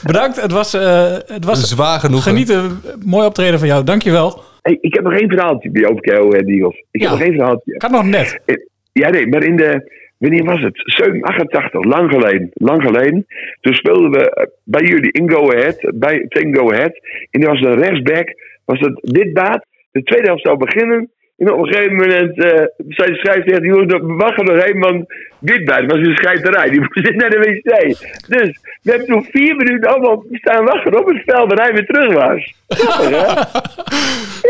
[0.02, 0.40] Bedankt.
[0.40, 2.30] Het was, eh, het was Zwaar genoegen.
[2.32, 2.80] genieten.
[3.04, 3.84] Mooi optreden van jou.
[3.84, 4.42] Dankjewel.
[4.62, 6.84] Hey, ik heb nog één verhaaltje bij over en Eagles.
[6.90, 7.08] Ik Ja.
[7.08, 7.74] heb nog één verhaaltje.
[7.78, 8.40] Gaat nog net.
[8.92, 10.02] Ja, nee, maar in de.
[10.18, 10.82] Wanneer was het?
[10.84, 12.50] 7, 88, lang geleden.
[12.52, 13.26] Lang geleden.
[13.60, 16.92] Toen speelden we eh, bij jullie in Go Ahead, bij tegen Go Ahead.
[17.30, 18.28] En die was een rechtsback,
[18.64, 19.66] was het Witbaat.
[19.90, 21.10] De tweede helft zou beginnen.
[21.36, 25.04] En op een gegeven moment eh zei de scheidsrechter, jongens, we wachten nog even, want
[25.38, 26.70] Witbaat was de scheiterij.
[26.70, 27.96] Die moest naar de wc.
[28.28, 31.86] Dus we hebben toen vier minuten allemaal staan wachten op het veld en hij weer
[31.86, 32.52] terug was.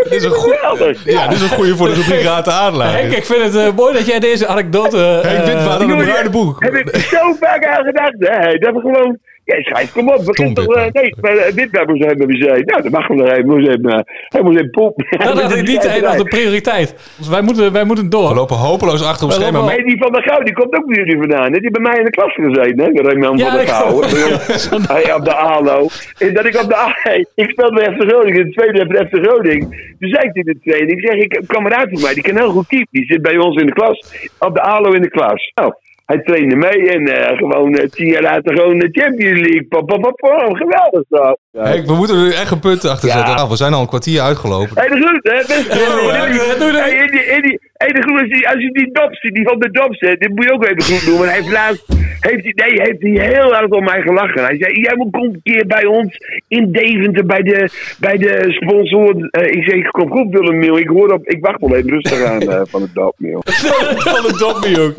[0.03, 0.59] Dit is een goeie,
[1.05, 2.93] ja, dit is een goeie voor de rubriek Raad Adelaar.
[2.93, 4.97] Henk, ik vind het eh, mooi dat jij deze anekdote...
[4.97, 6.63] Henk eh, Witbaat aan een bruine boek.
[6.63, 8.59] Heb ik zo vaak aan gedacht, hè?
[8.59, 9.19] Dat we gewoon.
[9.45, 10.75] Ja, schijt, kom op, begin toch.
[10.75, 12.67] eh, nee, maar uh, dit naar de wc.
[12.67, 13.47] Nou, dat mag wel nog even.
[13.47, 15.03] Moest even, eh, hij moest even poep.
[15.19, 17.13] Dat ik niet echt als de prioriteit.
[17.19, 18.29] Dus wij moeten, wij moeten door.
[18.29, 19.65] We lopen hopeloos achter Wij schema.
[19.65, 21.53] Nee, die van de Gouw, die komt ook bij jullie vandaan.
[21.53, 21.59] hè?
[21.61, 22.91] Die bij mij in de klas gezeten, hè?
[22.93, 24.01] De Raymond Ja, van de Gouw.
[24.95, 25.87] Hij op de ALO.
[26.19, 26.93] En dat ik op de ALO...
[27.35, 29.69] Ik speelde bij FC Groningen, in de tweede bij FC Groningen.
[29.99, 32.23] Toen zei ik in de training, ik zeg, ik heb een kameraad van mij, die
[32.23, 32.89] kan heel goed keepen.
[32.91, 35.53] Die zit bij ons in de klas, op de ALO in de klas.
[35.55, 35.73] Nou,
[36.07, 39.67] hij trainde mee en eh, gewoon eh, tien jaar later gewoon de Champions League.
[39.69, 40.57] Pop, pop, pop, pop.
[40.57, 41.37] Geweldig zo.
[41.53, 43.15] Henk, we moeten er nu echt een punt achter Ja.
[43.17, 43.35] zetten.
[43.35, 44.73] Nou, we zijn al een kwartier uitgelopen.
[44.83, 45.37] Hé, de groet, hè?
[45.37, 46.83] Best ja.
[46.83, 48.91] Hey, hey, de groet, als je- als je die
[49.21, 51.17] ziet, die van de zet, dit moet je ook even goed doen.
[51.19, 51.85] Want hij heeft laatst,
[52.21, 54.45] heeft hij, nee, heeft hij heel hard om mij gelachen.
[54.45, 56.17] Hij zei, jij moet kom een keer bij ons
[56.49, 57.69] in Deventer, bij de,
[58.01, 59.29] bij de sponsor.
[59.31, 60.79] Eh, ik zeg, kom goed Willem Mail.
[60.79, 63.41] Ik hoor op, ik wacht wel even rustig aan van het dopmail.
[63.45, 64.95] Van de dopmie ook.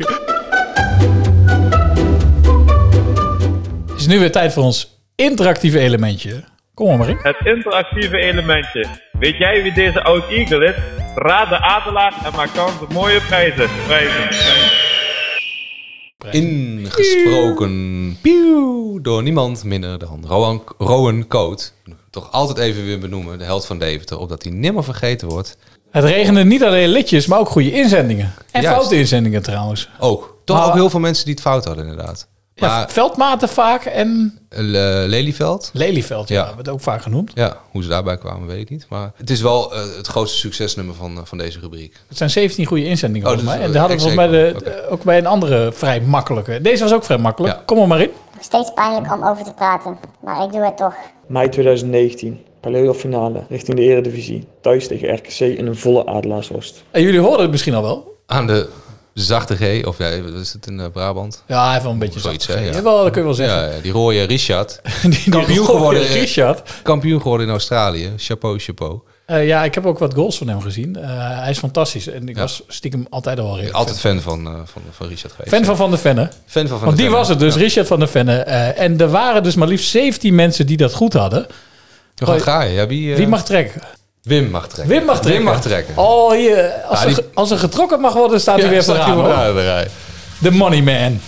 [4.06, 6.44] Is nu weer tijd voor ons interactieve elementje.
[6.74, 7.18] Kom maar in.
[7.22, 8.86] Het interactieve elementje.
[9.12, 10.74] Weet jij wie deze oud Eagle is?
[11.14, 13.68] Raad de adelaar en maak kans op mooie prijzen.
[13.86, 14.28] Prijzen.
[16.30, 21.74] Ingesproken pieuw, door niemand minder dan Rowan, Rowan Coat.
[22.10, 25.58] Toch altijd even weer benoemen, de held van Deventer, opdat hij nimmer vergeten wordt.
[25.90, 28.34] Het regende niet alleen liedjes, maar ook goede inzendingen.
[28.50, 28.76] En Juist.
[28.78, 29.88] foute inzendingen trouwens.
[29.98, 30.36] Ook.
[30.44, 32.28] Toch Maar- ook heel veel mensen die het fout hadden, inderdaad.
[32.58, 34.60] Ja, Veldmaten vaak en eh,
[35.06, 36.54] Lelyveld, Lelyveld, ja.
[36.56, 37.30] Het ook vaak genoemd.
[37.34, 38.86] ja, hoe ze daarbij kwamen, weet ik niet.
[38.88, 41.96] Maar het is wel eh, het grootste succesnummer van, eh, van deze rubriek.
[42.08, 43.60] Het zijn 17 goede inzendingen Oh, mij.
[43.60, 46.60] En daar hadden we volgens mij de, ook bij een andere vrij makkelijke.
[46.60, 47.62] Deze was ook vrij makkelijk.
[47.66, 48.10] Kom er maar in.
[48.40, 50.94] Steeds pijnlijk om over te praten, maar ik doe het toch.
[51.26, 54.46] Mei 2019, play-off finale richting de Eredivisie.
[54.60, 56.82] Thuis tegen RKC in een volle Adelaarshorst.
[56.90, 58.14] En jullie horen het misschien al wel.
[58.26, 58.68] Aan de
[59.22, 61.42] zachte G, of ja, is het in eh, Brabant?
[61.46, 62.58] Ja, hij heeft wel een beetje Zoiets, hè?
[62.58, 62.72] Ja.
[62.72, 63.58] Jawel, dat kun je wel zeggen.
[63.58, 64.80] Ja, ja, die rode Richard.
[65.02, 66.70] die kampioen, geworden, Richard.
[66.82, 68.12] kampioen geworden in Australië.
[68.16, 69.00] Chapeau, chapeau.
[69.26, 70.96] Eh, ja, ik heb ook wat goals van hem gezien.
[70.96, 71.08] Eh,
[71.40, 72.06] hij is fantastisch.
[72.06, 75.54] En ik was stiekem altijd al wel redelijk Altijd fan van, van, van Richard geweest.
[75.54, 76.30] Fan van Van der Venne.
[76.46, 77.60] Fan van Van Want die Venne, was het dus, ja.
[77.60, 78.38] Richard van der Venne.
[78.38, 81.46] En er waren dus maar liefst 17 mensen die dat goed hadden.
[82.14, 82.70] We gaan.
[82.70, 83.82] Ja, wie, Wie mag trekken?
[84.26, 84.96] Wim mag trekken.
[84.96, 85.42] Wim mag trekken.
[85.44, 85.96] Wim mag trekken.
[85.98, 88.96] Oh, hier, als, Ja, er, die- als er getrokken mag worden, staat hij Ja, weer
[89.04, 89.10] hij
[89.46, 89.54] hoor.
[89.54, 89.88] de rij.
[90.38, 91.20] De Money Man.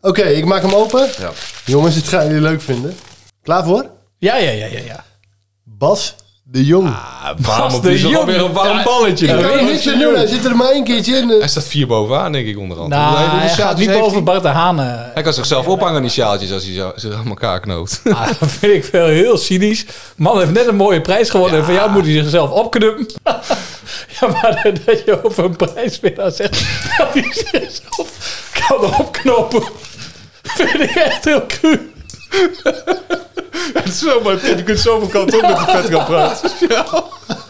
[0.00, 1.08] Oké, ik maak hem open.
[1.18, 1.30] Ja.
[1.64, 2.96] Jongens, dit gaan jullie leuk vinden.
[3.42, 3.86] Klaar voor?
[4.18, 4.78] Ja, ja, ja, ja.
[4.86, 5.04] ja.
[5.64, 6.14] Bas
[6.52, 6.96] de Jong.
[7.38, 8.16] Waarom Bas die de is Jong.
[8.16, 9.26] alweer een warm Ja, balletje?
[9.26, 11.28] Ik kan er niks aan doen, hij zit er maar één keertje in.
[11.28, 12.88] Hij staat vier bovenaan, denk ik, onderhand.
[12.90, 14.80] Nou, hij gaat niet boven Bart de Haan.
[14.80, 14.86] eh.
[15.14, 18.00] Hij kan zichzelf ophangen aan die sjaaltjes als hij zo- ze aan elkaar knoopt.
[18.04, 19.84] Ah, dat vind ik wel heel cynisch.
[20.16, 21.58] Man heeft net een mooie prijs gewonnen.
[21.58, 23.06] En van jou moet hij zichzelf opknuppen.
[24.20, 26.64] ja, maar dat- dat je over een prijswinnaar zegt
[26.98, 28.08] dat hij zichzelf
[28.68, 29.62] kan opknopen.
[30.42, 31.90] vind ik echt heel cru.
[33.74, 36.50] Het is zo, maar je kunt zoveel kanten op met de vet gaan praten.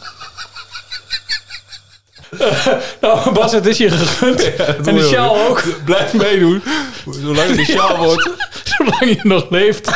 [3.00, 4.54] Nou, Bas, het is je gegund.
[4.86, 5.62] en de sjaal ook.
[5.84, 6.62] Blijf meedoen.
[7.10, 8.30] Zolang het een sjaal wordt.
[8.64, 9.90] Zolang je nog leeft.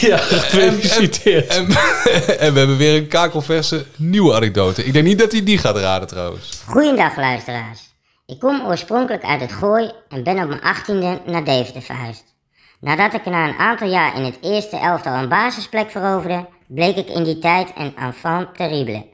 [0.00, 1.46] ja, gefeliciteerd.
[1.46, 1.66] En,
[2.38, 4.84] en we hebben weer een kakelverse nieuwe anekdote.
[4.84, 6.48] Ik denk niet dat hij die gaat raden trouwens.
[6.66, 7.89] Goeiedag luisteraars.
[8.30, 12.24] Ik kom oorspronkelijk uit het Gooi en ben op mijn achttiende naar Deventer verhuisd.
[12.80, 17.08] Nadat ik na een aantal jaar in het eerste elftal een basisplek veroverde, bleek ik
[17.08, 19.06] in die tijd een enfant terrible.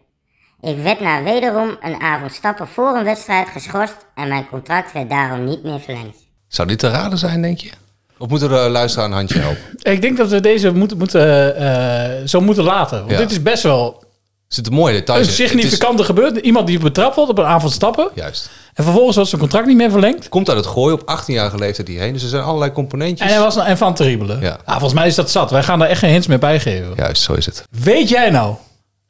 [0.60, 5.10] Ik werd na wederom een avond stappen voor een wedstrijd geschorst en mijn contract werd
[5.10, 6.16] daarom niet meer verlengd.
[6.48, 7.70] Zou dit te raden zijn, denk je?
[8.18, 9.62] Of moeten de luisteraar een handje helpen?
[9.92, 12.98] Ik denk dat we deze moeten, moeten, eh, zo moeten laten.
[12.98, 13.16] Want Ja.
[13.18, 14.02] dit is best wel
[14.48, 15.48] zitten mooie details een in.
[15.48, 16.42] significante gebeurtenis.
[16.42, 18.08] Iemand die betrapt wordt op een avond stappen.
[18.14, 18.50] Juist.
[18.74, 20.28] En vervolgens wordt zijn contract niet meer verlengd.
[20.28, 22.12] Komt uit het gooien op 18-jarige leeftijd hierheen.
[22.12, 23.28] Dus er zijn allerlei componentjes.
[23.28, 24.38] En hij was en van terribele.
[24.40, 24.58] Ja.
[24.64, 25.50] Ah, volgens mij is dat zat.
[25.50, 26.92] Wij gaan daar echt geen hints meer bij geven.
[26.96, 27.64] Juist, zo is het.
[27.70, 28.54] Weet jij nou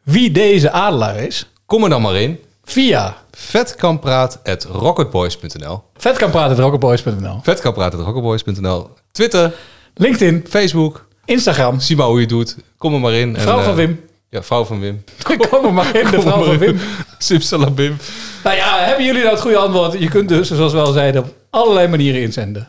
[0.03, 1.51] wie deze adelaar is?
[1.67, 2.41] Kom er dan maar in.
[2.65, 9.53] Via vetkampraat.rocketboys.nl vetkampraat.rocketboys.nl Vetkampraat.rocketboys.nl Twitter,
[9.95, 11.81] LinkedIn, Facebook, Instagram.
[11.81, 12.57] Zie maar hoe je het doet.
[12.79, 13.37] Kom er maar in.
[13.37, 14.05] En, Vrouw van eh, Wim.
[14.37, 15.05] Ja, vrouw van Wim.
[15.51, 16.59] Kom er maar in, de vrouw van.
[16.59, 16.79] Wim.
[17.19, 17.97] Simsalabim.
[18.45, 19.99] Nou ja, hebben jullie nou het goede antwoord?
[19.99, 22.69] Je kunt dus, zoals we al zeiden, op allerlei manieren inzenden.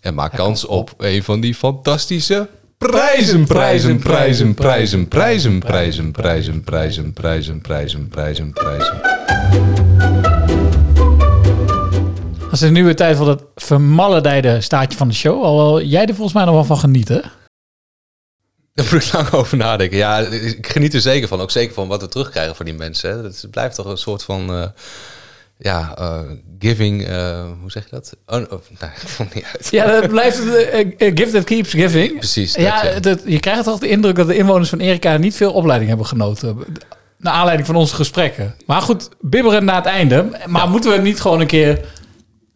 [0.00, 6.62] En maak kans op een van die fantastische prijzen, prijzen, prijzen, prijzen, prijzen, prijzen, prijzen,
[6.62, 9.00] prijzen, prijzen, prijzen, prijzen, prijzen.
[12.50, 15.42] Dat is nu weer tijd voor dat vermaledijde staartje van de show.
[15.42, 17.20] Alhoewel jij er volgens mij nog wel van geniet, hè?
[18.74, 19.96] Daar moet ik lang over nadenken.
[19.96, 21.40] Ja, ik geniet er zeker van.
[21.40, 23.10] Ook zeker van wat we terugkrijgen van die mensen.
[23.10, 23.22] Hè.
[23.22, 24.54] Het blijft toch een soort van...
[24.54, 24.66] eh,
[25.58, 26.20] ja, eh,
[26.58, 27.06] giving...
[27.06, 28.16] eh, hoe zeg je dat?
[28.26, 28.50] Oh, oh,
[28.80, 29.68] nee, dat komt niet uit.
[29.70, 30.38] Ja, dat blijft
[30.98, 32.18] gift that keeps giving.
[32.18, 33.00] Precies, dat, Ja, ja.
[33.00, 36.06] dat, je krijgt toch de indruk dat de inwoners van Erika niet veel opleiding hebben
[36.06, 36.58] genoten.
[37.18, 38.54] Naar aanleiding van onze gesprekken.
[38.66, 40.28] Maar goed, bibberen na het einde.
[40.46, 41.80] Maar moeten we niet gewoon een keer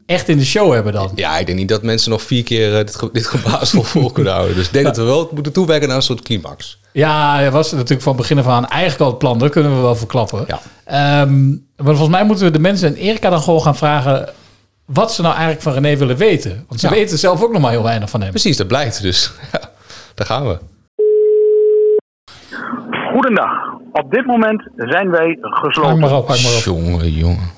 [0.09, 1.11] echt in de show hebben dan?
[1.15, 3.83] Ja, ik denk niet dat mensen nog vier keer eh, dit, ge- dit gebaas vol
[3.83, 4.57] vol kunnen houden.
[4.57, 6.81] Dus ik denk dat we wel moeten toewerken naar een soort climax.
[6.93, 9.39] Ja, dat was natuurlijk van begin af aan eigenlijk al het plan.
[9.39, 10.47] Dat kunnen we wel verklappen.
[10.85, 11.59] Ehm, maar
[11.95, 14.29] volgens mij moeten we de mensen en Erika dan gewoon gaan vragen...
[14.85, 16.65] wat ze nou eigenlijk van René willen weten.
[16.69, 16.93] Want ze Ja.
[16.93, 18.31] weten zelf ook nog maar heel weinig van hem.
[18.31, 19.31] Precies, dat blijkt dus.
[19.53, 19.61] Ja,
[20.15, 20.59] daar gaan we.
[23.13, 23.51] Goedendag.
[23.93, 25.83] Op dit moment zijn wij gesloten.
[25.83, 26.63] Hang maar op, hang maar op.
[26.63, 27.51] Jongen, jongen.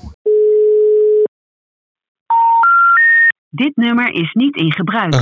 [3.53, 5.15] Dit nummer is niet in gebruik.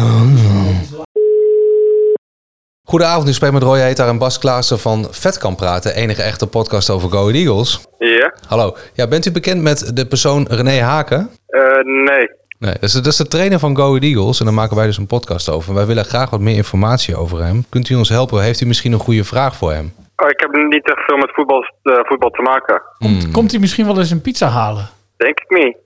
[2.84, 5.96] Goedenavond, u spreekt met Roy Heetaar en Bas Klaassen van Vet kan praten.
[5.96, 7.88] Enige echte podcast over Go Eagles.
[7.98, 8.34] Ja?
[8.48, 8.76] Hallo.
[8.94, 11.30] Ja, bent u bekend met de persoon René Haken?
[11.48, 12.30] Eh, nee.
[12.60, 14.98] Nee, dat is, dat is de trainer van Go Eagles en daar maken wij dus
[14.98, 15.74] een podcast over.
[15.74, 17.66] Wij willen graag wat meer informatie over hem.
[17.70, 18.42] Kunt u ons helpen?
[18.44, 19.94] Heeft u misschien een goede vraag voor hem?
[20.16, 22.82] Oh, ik heb niet echt veel met voetbal, eh, voetbal te maken.
[22.98, 24.90] Hmm, Komt hij misschien wel eens een pizza halen?
[25.18, 25.78] Denk ik niet.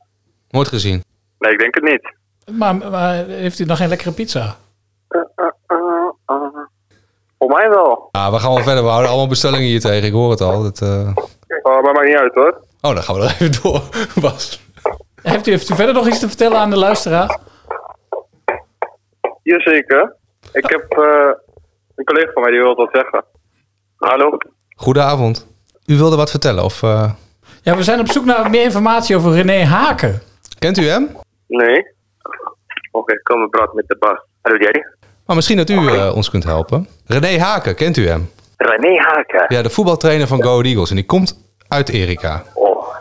[0.50, 1.04] Nooit gezien.
[1.40, 2.22] Nee, ik denk het niet.
[2.52, 4.56] Maar, maar heeft hij nog geen lekkere pizza?
[7.38, 8.10] Voor mij wel.
[8.12, 8.84] Ah, we gaan wel verder.
[8.84, 10.08] We houden allemaal bestellingen hier tegen.
[10.08, 10.64] Ik hoor het al.
[10.64, 11.16] Dat, eh,
[11.64, 12.62] Oh, maar maakt niet uit hoor.
[12.82, 13.82] Oh, dan gaan we er even door.
[14.22, 14.62] Bas.
[15.22, 17.40] Heeft u, heeft u verder nog iets te vertellen aan de luisteraar?
[19.44, 20.16] Jazeker.
[20.52, 21.30] Ik heb eh,
[21.96, 23.24] een collega van mij die wil wat zeggen.
[23.96, 24.38] Hallo?
[24.76, 25.48] Goedenavond.
[25.86, 26.64] U wilde wat vertellen?
[26.64, 27.12] Of, eh,
[27.62, 30.22] Ja, we zijn op zoek naar meer informatie over René Haken.
[30.60, 31.10] Kent u hem?
[31.48, 31.93] Nee.
[32.94, 34.20] Oké, kom praten met de baas.
[34.42, 34.86] Hallo Jerry.
[35.26, 36.88] Maar misschien dat u eh, ons kunt helpen.
[37.06, 38.30] René Haken, kent u hem?
[38.58, 39.46] René Haken.
[39.48, 40.90] Ja, de voetbaltrainer van Go Eagles.
[40.90, 42.44] En die komt uit Erika.
[42.54, 42.96] Oh,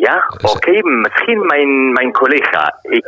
[0.00, 0.24] ja,
[0.54, 2.78] oké, misschien mijn, mijn collega.
[2.82, 3.06] Ik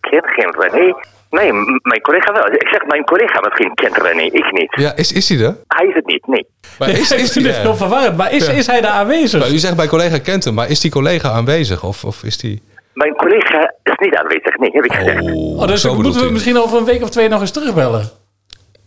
[0.00, 0.94] ken geen René.
[1.30, 2.46] Nee, mijn collega wel.
[2.46, 4.76] Ik zeg mijn collega misschien kent René, ik niet.
[4.80, 5.56] Ja, is, is hij er?
[5.66, 6.46] Hij is het niet, nee.
[6.78, 7.68] Maar is, Ik is vind hij het er?
[7.68, 8.52] nog verwarrend, maar is, Ja.
[8.52, 9.40] is hij daar aanwezig?
[9.40, 11.84] Maar u zegt bij collega kent hem, maar is die collega aanwezig?
[11.84, 12.62] Of, of is die...
[12.94, 15.22] Mijn collega is niet aanwezig, nee, heb ik gezegd.
[15.22, 16.32] Oh, dus zo moeten we u.
[16.32, 18.10] misschien over een week of twee nog eens terugbellen.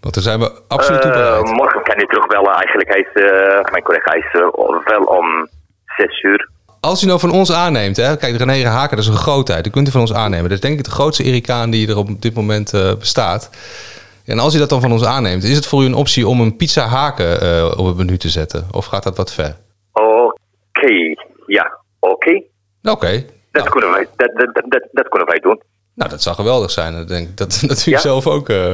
[0.02, 1.46] Want daar zijn we absoluut toe Eh, bereid.
[1.56, 2.54] morgen kan hij terugbellen.
[2.54, 4.42] Eigenlijk, hij is, eh, mijn collega is eh,
[4.86, 5.48] wel om
[5.86, 6.50] zes uur.
[6.80, 9.64] Als u nou van ons aanneemt, hè, kijk, René Haken, dat is een grootheid.
[9.64, 10.44] Dat kunt u van ons aannemen.
[10.44, 13.50] Dat is denk ik de grootste Ericaan die er op dit moment eh, bestaat.
[14.26, 16.42] En als u dat dan van ons aanneemt, is het voor u een optie om
[16.42, 18.68] een pizza haken eh, op het menu te zetten?
[18.72, 19.56] Of gaat dat wat ver?
[19.94, 22.42] Oké, ja, oké.
[22.84, 23.26] Oké.
[23.64, 25.62] Dat, kunnen wij, dat, dat, dat, dat, kunnen wij doen.
[25.94, 26.94] Nou, dat zou geweldig zijn.
[26.96, 28.00] Dat denk ik dat, Ja.
[28.00, 28.50] zelf ook...
[28.50, 28.74] eh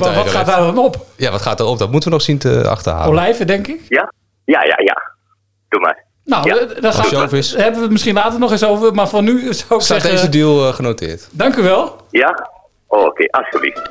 [0.00, 0.96] Maar wat gaat daar dan op?
[1.16, 1.78] Ja, wat gaat erop?
[1.78, 3.08] Dat moeten we nog zien te achterhalen.
[3.08, 3.80] Olijven, denk ik?
[3.88, 4.12] Ja?
[4.44, 5.12] Ja, ja, ja.
[5.68, 6.04] Doe maar.
[6.24, 6.56] Nou, Ja.
[6.56, 8.94] eh, daar gaan we, hebben we het misschien later nog eens over.
[8.94, 10.10] Maar voor nu zou ik Staat zeggen...
[10.10, 11.28] deze deal eh, genoteerd?
[11.32, 11.96] Dank u wel.
[12.10, 12.48] Ja?
[12.86, 13.90] Oké, alsjeblieft.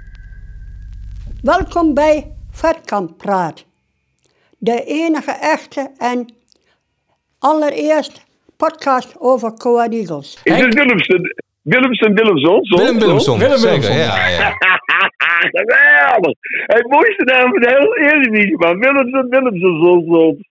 [1.41, 3.65] Welkom bij Vetkamp Praat.
[4.57, 6.33] De enige echte en
[7.39, 8.25] allereerst
[8.57, 10.39] podcast over Coa Eagles.
[10.43, 10.97] Is dit Willem,
[11.61, 12.59] Willemsen, Willemson.
[12.61, 13.79] Willem Willemson, Willem zeker.
[13.79, 13.97] Willemson.
[13.97, 14.55] Ja, ja.
[15.57, 16.33] Geweldig.
[16.65, 18.79] Het mooiste naam van de hele Eredivisie, man.
[18.79, 20.45] Willemsen, Willemsen.